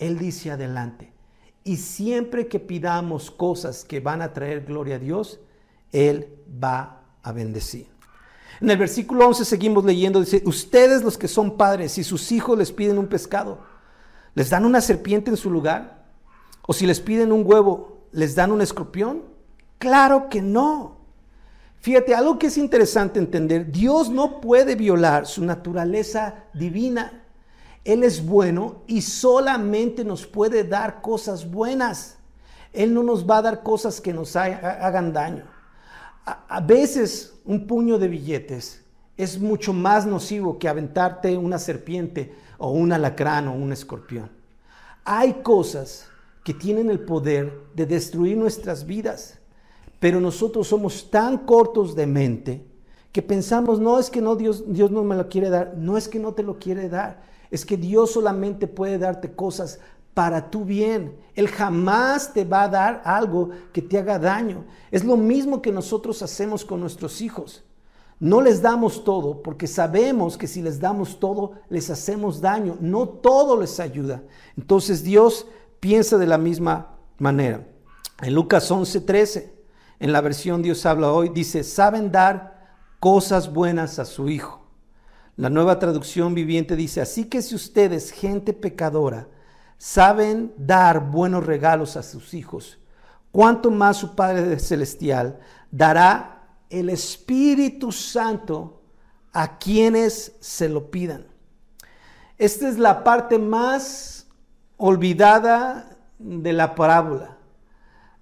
él 0.00 0.18
dice 0.18 0.50
adelante. 0.50 1.12
Y 1.62 1.76
siempre 1.76 2.48
que 2.48 2.58
pidamos 2.58 3.30
cosas 3.30 3.84
que 3.84 4.00
van 4.00 4.22
a 4.22 4.32
traer 4.32 4.64
gloria 4.64 4.96
a 4.96 4.98
Dios, 4.98 5.38
Él 5.92 6.28
va 6.62 7.02
a 7.22 7.32
bendecir. 7.32 7.86
En 8.60 8.70
el 8.70 8.78
versículo 8.78 9.28
11 9.28 9.44
seguimos 9.44 9.84
leyendo, 9.84 10.20
dice, 10.20 10.42
ustedes 10.46 11.02
los 11.02 11.16
que 11.16 11.28
son 11.28 11.56
padres, 11.56 11.92
si 11.92 12.02
sus 12.02 12.32
hijos 12.32 12.58
les 12.58 12.72
piden 12.72 12.98
un 12.98 13.06
pescado, 13.06 13.58
¿les 14.34 14.50
dan 14.50 14.64
una 14.64 14.80
serpiente 14.80 15.30
en 15.30 15.36
su 15.36 15.50
lugar? 15.50 16.06
¿O 16.62 16.72
si 16.72 16.86
les 16.86 16.98
piden 16.98 17.30
un 17.30 17.42
huevo, 17.44 18.06
les 18.12 18.34
dan 18.34 18.52
un 18.52 18.62
escorpión? 18.62 19.22
Claro 19.78 20.28
que 20.30 20.40
no. 20.40 20.96
Fíjate, 21.80 22.14
algo 22.14 22.38
que 22.38 22.48
es 22.48 22.58
interesante 22.58 23.18
entender, 23.18 23.70
Dios 23.70 24.10
no 24.10 24.40
puede 24.40 24.76
violar 24.76 25.26
su 25.26 25.44
naturaleza 25.44 26.44
divina. 26.54 27.19
Él 27.84 28.04
es 28.04 28.24
bueno 28.24 28.82
y 28.86 29.02
solamente 29.02 30.04
nos 30.04 30.26
puede 30.26 30.64
dar 30.64 31.00
cosas 31.00 31.50
buenas. 31.50 32.18
Él 32.72 32.94
no 32.94 33.02
nos 33.02 33.28
va 33.28 33.38
a 33.38 33.42
dar 33.42 33.62
cosas 33.62 34.00
que 34.00 34.12
nos 34.12 34.36
hagan 34.36 35.12
daño. 35.12 35.44
A, 36.24 36.60
veces 36.60 37.34
un 37.44 37.66
puño 37.66 37.98
de 37.98 38.08
billetes 38.08 38.84
es 39.16 39.40
mucho 39.40 39.72
más 39.72 40.06
nocivo 40.06 40.58
que 40.58 40.68
aventarte 40.68 41.36
una 41.36 41.58
serpiente 41.58 42.34
o 42.58 42.70
un 42.70 42.92
alacrán 42.92 43.48
o 43.48 43.54
un 43.54 43.72
escorpión. 43.72 44.30
Hay 45.04 45.42
cosas 45.42 46.06
que 46.44 46.54
tienen 46.54 46.90
el 46.90 47.00
poder 47.00 47.52
de 47.74 47.86
destruir 47.86 48.36
nuestras 48.36 48.86
vidas. 48.86 49.38
Pero 49.98 50.20
nosotros 50.20 50.66
somos 50.68 51.10
tan 51.10 51.38
cortos 51.38 51.94
de 51.94 52.06
mente 52.06 52.64
que 53.12 53.22
pensamos, 53.22 53.80
no 53.80 53.98
es 53.98 54.08
que 54.08 54.22
no 54.22 54.36
Dios, 54.36 54.64
Dios 54.72 54.90
no 54.90 55.02
me 55.04 55.16
lo 55.16 55.28
quiere 55.28 55.50
dar, 55.50 55.74
no 55.76 55.96
es 55.96 56.08
que 56.08 56.18
no 56.18 56.32
te 56.32 56.42
lo 56.42 56.58
quiere 56.58 56.88
dar, 56.88 57.22
es 57.50 57.64
que 57.64 57.76
Dios 57.76 58.12
solamente 58.12 58.66
puede 58.66 58.98
darte 58.98 59.32
cosas 59.32 59.80
para 60.14 60.50
tu 60.50 60.64
bien. 60.64 61.16
Él 61.34 61.48
jamás 61.48 62.32
te 62.32 62.44
va 62.44 62.62
a 62.62 62.68
dar 62.68 63.02
algo 63.04 63.50
que 63.72 63.82
te 63.82 63.98
haga 63.98 64.18
daño. 64.18 64.64
Es 64.90 65.04
lo 65.04 65.16
mismo 65.16 65.62
que 65.62 65.72
nosotros 65.72 66.22
hacemos 66.22 66.64
con 66.64 66.80
nuestros 66.80 67.20
hijos. 67.20 67.64
No 68.18 68.42
les 68.42 68.60
damos 68.60 69.02
todo 69.02 69.42
porque 69.42 69.66
sabemos 69.66 70.36
que 70.36 70.46
si 70.46 70.60
les 70.60 70.78
damos 70.78 71.18
todo 71.18 71.52
les 71.70 71.88
hacemos 71.88 72.40
daño. 72.40 72.76
No 72.80 73.08
todo 73.08 73.58
les 73.58 73.80
ayuda. 73.80 74.22
Entonces 74.56 75.02
Dios 75.02 75.46
piensa 75.80 76.18
de 76.18 76.26
la 76.26 76.38
misma 76.38 76.98
manera. 77.18 77.66
En 78.20 78.34
Lucas 78.34 78.70
11:13, 78.70 79.50
en 79.98 80.12
la 80.12 80.20
versión 80.20 80.62
Dios 80.62 80.84
habla 80.84 81.10
hoy, 81.10 81.30
dice, 81.30 81.64
saben 81.64 82.12
dar 82.12 82.76
cosas 83.00 83.52
buenas 83.52 83.98
a 83.98 84.04
su 84.04 84.28
hijo. 84.28 84.59
La 85.36 85.50
nueva 85.50 85.78
traducción 85.78 86.34
viviente 86.34 86.76
dice, 86.76 87.00
así 87.00 87.24
que 87.24 87.42
si 87.42 87.54
ustedes, 87.54 88.10
gente 88.10 88.52
pecadora, 88.52 89.28
saben 89.78 90.52
dar 90.56 91.10
buenos 91.10 91.46
regalos 91.46 91.96
a 91.96 92.02
sus 92.02 92.34
hijos, 92.34 92.78
cuánto 93.32 93.70
más 93.70 93.96
su 93.96 94.14
Padre 94.14 94.58
Celestial 94.58 95.40
dará 95.70 96.42
el 96.68 96.90
Espíritu 96.90 97.90
Santo 97.90 98.82
a 99.32 99.58
quienes 99.58 100.36
se 100.40 100.68
lo 100.68 100.90
pidan. 100.90 101.26
Esta 102.36 102.68
es 102.68 102.78
la 102.78 103.02
parte 103.04 103.38
más 103.38 104.28
olvidada 104.76 105.96
de 106.18 106.52
la 106.52 106.74
parábola 106.74 107.39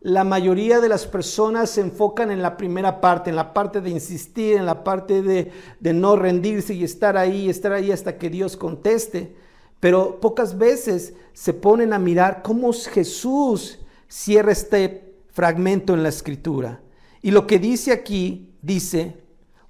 la 0.00 0.22
mayoría 0.22 0.80
de 0.80 0.88
las 0.88 1.06
personas 1.06 1.70
se 1.70 1.80
enfocan 1.80 2.30
en 2.30 2.40
la 2.40 2.56
primera 2.56 3.00
parte, 3.00 3.30
en 3.30 3.36
la 3.36 3.52
parte 3.52 3.80
de 3.80 3.90
insistir, 3.90 4.56
en 4.56 4.66
la 4.66 4.84
parte 4.84 5.22
de, 5.22 5.52
no 5.92 6.14
rendirse 6.14 6.74
y 6.74 6.84
estar 6.84 7.16
ahí, 7.16 7.48
estar 7.48 7.72
ahí 7.72 7.90
hasta 7.90 8.16
que 8.16 8.30
Dios 8.30 8.56
conteste. 8.56 9.34
Pero 9.80 10.20
pocas 10.20 10.56
veces 10.56 11.14
se 11.32 11.52
ponen 11.52 11.92
a 11.92 11.98
mirar 11.98 12.42
cómo 12.42 12.72
Jesús 12.72 13.78
cierra 14.06 14.52
este 14.52 15.16
fragmento 15.32 15.94
en 15.94 16.02
la 16.04 16.08
escritura. 16.08 16.80
Y 17.20 17.32
lo 17.32 17.46
que 17.46 17.58
dice 17.58 17.92
aquí, 17.92 18.54
dice, 18.62 19.16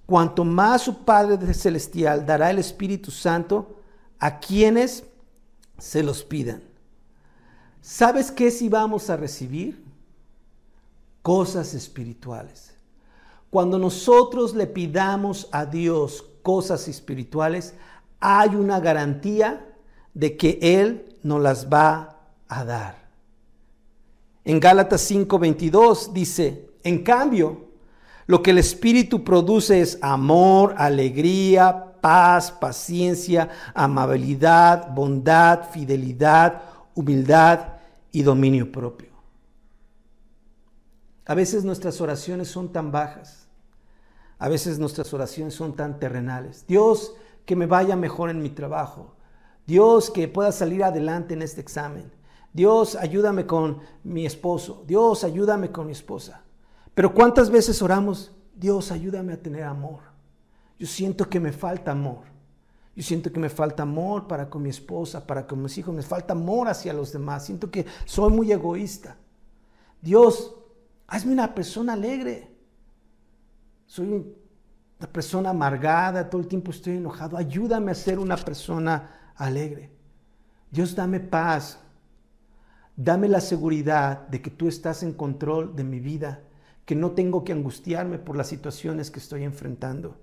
cuanto 0.04 0.44
más 0.44 0.82
su 0.82 1.04
Padre 1.04 1.54
Celestial 1.54 2.26
dará 2.26 2.50
el 2.50 2.58
Espíritu 2.58 3.10
Santo 3.10 3.80
a 4.18 4.38
quienes 4.40 5.04
se 5.78 6.02
los 6.02 6.22
pidan. 6.22 6.62
¿Sabes 7.80 8.30
qué 8.30 8.50
si 8.50 8.68
vamos 8.68 9.08
a 9.08 9.16
recibir? 9.16 9.87
Cosas 11.28 11.74
espirituales. 11.74 12.74
Cuando 13.50 13.78
nosotros 13.78 14.54
le 14.54 14.66
pidamos 14.66 15.46
a 15.52 15.66
Dios 15.66 16.24
cosas 16.42 16.88
espirituales, 16.88 17.74
hay 18.18 18.54
una 18.54 18.80
garantía 18.80 19.66
de 20.14 20.38
que 20.38 20.58
Él 20.62 21.18
nos 21.22 21.42
las 21.42 21.68
va 21.68 22.16
a 22.48 22.64
dar. 22.64 23.10
En 24.42 24.58
Gálatas 24.58 25.02
5:22 25.02 26.14
dice, 26.14 26.70
en 26.82 27.04
cambio, 27.04 27.66
lo 28.24 28.42
que 28.42 28.52
el 28.52 28.56
Espíritu 28.56 29.22
produce 29.22 29.82
es 29.82 29.98
amor, 30.00 30.76
alegría, 30.78 31.92
paz, 32.00 32.50
paciencia, 32.50 33.50
amabilidad, 33.74 34.94
bondad, 34.94 35.68
fidelidad, 35.72 36.62
humildad 36.94 37.74
y 38.12 38.22
dominio 38.22 38.72
propio. 38.72 39.07
A 41.28 41.34
veces 41.34 41.62
nuestras 41.62 42.00
oraciones 42.00 42.48
son 42.48 42.72
tan 42.72 42.90
bajas. 42.90 43.46
A 44.38 44.48
veces 44.48 44.78
nuestras 44.78 45.12
oraciones 45.12 45.54
son 45.54 45.76
tan 45.76 46.00
terrenales. 46.00 46.64
Dios, 46.66 47.14
que 47.44 47.54
me 47.54 47.66
vaya 47.66 47.96
mejor 47.96 48.30
en 48.30 48.40
mi 48.40 48.48
trabajo. 48.48 49.14
Dios, 49.66 50.10
que 50.10 50.26
pueda 50.26 50.52
salir 50.52 50.82
adelante 50.82 51.34
en 51.34 51.42
este 51.42 51.60
examen. 51.60 52.10
Dios, 52.54 52.96
ayúdame 52.96 53.44
con 53.44 53.78
mi 54.04 54.24
esposo. 54.24 54.84
Dios, 54.86 55.22
ayúdame 55.22 55.70
con 55.70 55.86
mi 55.86 55.92
esposa. 55.92 56.42
Pero 56.94 57.12
¿cuántas 57.12 57.50
veces 57.50 57.82
oramos? 57.82 58.32
Dios, 58.56 58.90
ayúdame 58.90 59.34
a 59.34 59.42
tener 59.42 59.64
amor. 59.64 60.00
Yo 60.78 60.86
siento 60.86 61.28
que 61.28 61.40
me 61.40 61.52
falta 61.52 61.92
amor. 61.92 62.22
Yo 62.96 63.02
siento 63.02 63.30
que 63.30 63.38
me 63.38 63.50
falta 63.50 63.82
amor 63.82 64.26
para 64.26 64.48
con 64.48 64.62
mi 64.62 64.70
esposa, 64.70 65.26
para 65.26 65.46
con 65.46 65.62
mis 65.62 65.76
hijos. 65.76 65.94
Me 65.94 66.02
falta 66.02 66.32
amor 66.32 66.68
hacia 66.68 66.94
los 66.94 67.12
demás. 67.12 67.44
Siento 67.44 67.70
que 67.70 67.84
soy 68.06 68.32
muy 68.32 68.50
egoísta. 68.50 69.18
Dios, 70.00 70.54
Hazme 71.08 71.32
una 71.32 71.54
persona 71.54 71.94
alegre. 71.94 72.50
Soy 73.86 74.06
una 74.98 75.12
persona 75.12 75.50
amargada, 75.50 76.28
todo 76.28 76.42
el 76.42 76.48
tiempo 76.48 76.70
estoy 76.70 76.98
enojado. 76.98 77.36
Ayúdame 77.36 77.90
a 77.90 77.94
ser 77.94 78.18
una 78.18 78.36
persona 78.36 79.32
alegre. 79.34 79.90
Dios, 80.70 80.94
dame 80.94 81.18
paz. 81.18 81.80
Dame 82.94 83.28
la 83.28 83.40
seguridad 83.40 84.28
de 84.28 84.42
que 84.42 84.50
tú 84.50 84.68
estás 84.68 85.02
en 85.02 85.12
control 85.12 85.74
de 85.74 85.84
mi 85.84 86.00
vida, 86.00 86.40
que 86.84 86.94
no 86.94 87.12
tengo 87.12 87.44
que 87.44 87.52
angustiarme 87.52 88.18
por 88.18 88.36
las 88.36 88.48
situaciones 88.48 89.10
que 89.10 89.20
estoy 89.20 89.44
enfrentando. 89.44 90.20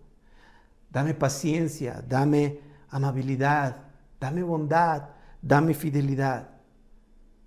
Dame 0.91 1.13
paciencia, 1.13 2.03
dame 2.07 2.59
amabilidad, 2.89 3.77
dame 4.19 4.43
bondad, 4.43 5.09
dame 5.41 5.73
fidelidad, 5.73 6.49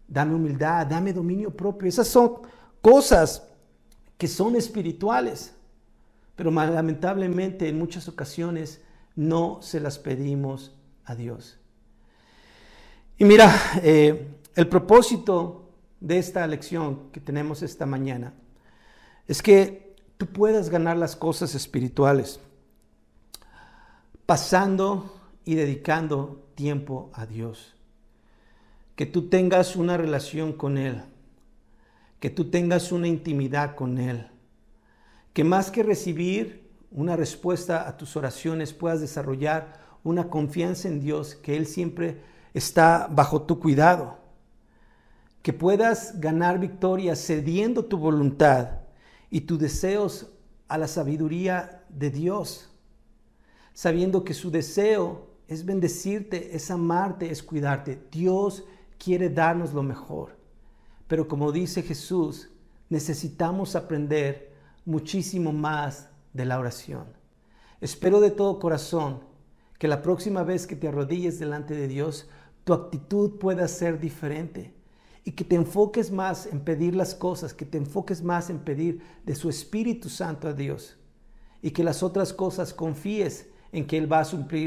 dame 0.08 0.34
humildad, 0.34 0.86
dame 0.86 1.12
dominio 1.12 1.54
propio. 1.54 1.88
Esas 1.88 2.08
son 2.08 2.40
cosas 2.80 3.42
que 4.16 4.28
son 4.28 4.56
espirituales, 4.56 5.54
pero 6.36 6.50
lamentablemente 6.50 7.68
en 7.68 7.78
muchas 7.78 8.08
ocasiones 8.08 8.80
no 9.14 9.60
se 9.62 9.80
las 9.80 9.98
pedimos 9.98 10.72
a 11.04 11.14
Dios. 11.14 11.58
Y 13.16 13.24
mira, 13.24 13.52
eh, 13.82 14.28
el 14.54 14.68
propósito 14.68 15.70
de 16.00 16.18
esta 16.18 16.46
lección 16.46 17.10
que 17.10 17.20
tenemos 17.20 17.62
esta 17.62 17.86
mañana 17.86 18.32
es 19.26 19.42
que 19.42 19.96
tú 20.16 20.26
puedas 20.26 20.70
ganar 20.70 20.96
las 20.96 21.16
cosas 21.16 21.54
espirituales 21.54 22.40
pasando 24.26 25.16
y 25.44 25.54
dedicando 25.54 26.48
tiempo 26.54 27.10
a 27.14 27.26
Dios. 27.26 27.74
Que 28.94 29.06
tú 29.06 29.28
tengas 29.28 29.76
una 29.76 29.96
relación 29.96 30.52
con 30.52 30.76
Él 30.76 31.02
que 32.20 32.30
tú 32.30 32.50
tengas 32.50 32.92
una 32.92 33.08
intimidad 33.08 33.74
con 33.74 33.98
Él, 33.98 34.26
que 35.32 35.44
más 35.44 35.70
que 35.70 35.82
recibir 35.82 36.68
una 36.90 37.16
respuesta 37.16 37.88
a 37.88 37.96
tus 37.96 38.16
oraciones 38.16 38.72
puedas 38.72 39.00
desarrollar 39.00 39.80
una 40.02 40.28
confianza 40.28 40.88
en 40.88 41.00
Dios, 41.00 41.34
que 41.34 41.56
Él 41.56 41.66
siempre 41.66 42.20
está 42.54 43.08
bajo 43.10 43.42
tu 43.42 43.60
cuidado, 43.60 44.18
que 45.42 45.52
puedas 45.52 46.18
ganar 46.20 46.58
victoria 46.58 47.14
cediendo 47.14 47.84
tu 47.84 47.98
voluntad 47.98 48.80
y 49.30 49.42
tus 49.42 49.58
deseos 49.58 50.30
a 50.66 50.78
la 50.78 50.88
sabiduría 50.88 51.84
de 51.88 52.10
Dios, 52.10 52.70
sabiendo 53.72 54.24
que 54.24 54.34
su 54.34 54.50
deseo 54.50 55.28
es 55.46 55.64
bendecirte, 55.64 56.54
es 56.54 56.70
amarte, 56.70 57.30
es 57.30 57.42
cuidarte. 57.42 58.02
Dios 58.10 58.64
quiere 58.98 59.30
darnos 59.30 59.72
lo 59.72 59.82
mejor. 59.82 60.37
Pero 61.08 61.26
como 61.26 61.50
dice 61.50 61.82
Jesús, 61.82 62.50
necesitamos 62.88 63.74
aprender 63.74 64.52
muchísimo 64.84 65.52
más 65.52 66.10
de 66.32 66.44
la 66.44 66.58
oración. 66.58 67.06
Espero 67.80 68.20
de 68.20 68.30
todo 68.30 68.58
corazón 68.58 69.20
que 69.78 69.88
la 69.88 70.02
próxima 70.02 70.42
vez 70.42 70.66
que 70.66 70.76
te 70.76 70.88
arrodilles 70.88 71.38
delante 71.38 71.74
de 71.74 71.88
Dios, 71.88 72.28
tu 72.64 72.72
actitud 72.72 73.38
pueda 73.38 73.66
ser 73.68 74.00
diferente 74.00 74.74
y 75.24 75.32
que 75.32 75.44
te 75.44 75.56
enfoques 75.56 76.10
más 76.10 76.46
en 76.46 76.60
pedir 76.60 76.94
las 76.94 77.14
cosas, 77.14 77.54
que 77.54 77.64
te 77.64 77.78
enfoques 77.78 78.22
más 78.22 78.50
en 78.50 78.58
pedir 78.58 79.02
de 79.24 79.34
su 79.34 79.48
Espíritu 79.48 80.08
Santo 80.08 80.48
a 80.48 80.52
Dios 80.52 80.96
y 81.62 81.70
que 81.70 81.84
las 81.84 82.02
otras 82.02 82.32
cosas 82.32 82.74
confíes 82.74 83.48
en 83.72 83.86
que 83.86 83.98
Él 83.98 84.10
va 84.10 84.20
a 84.20 84.24
suplir 84.24 84.66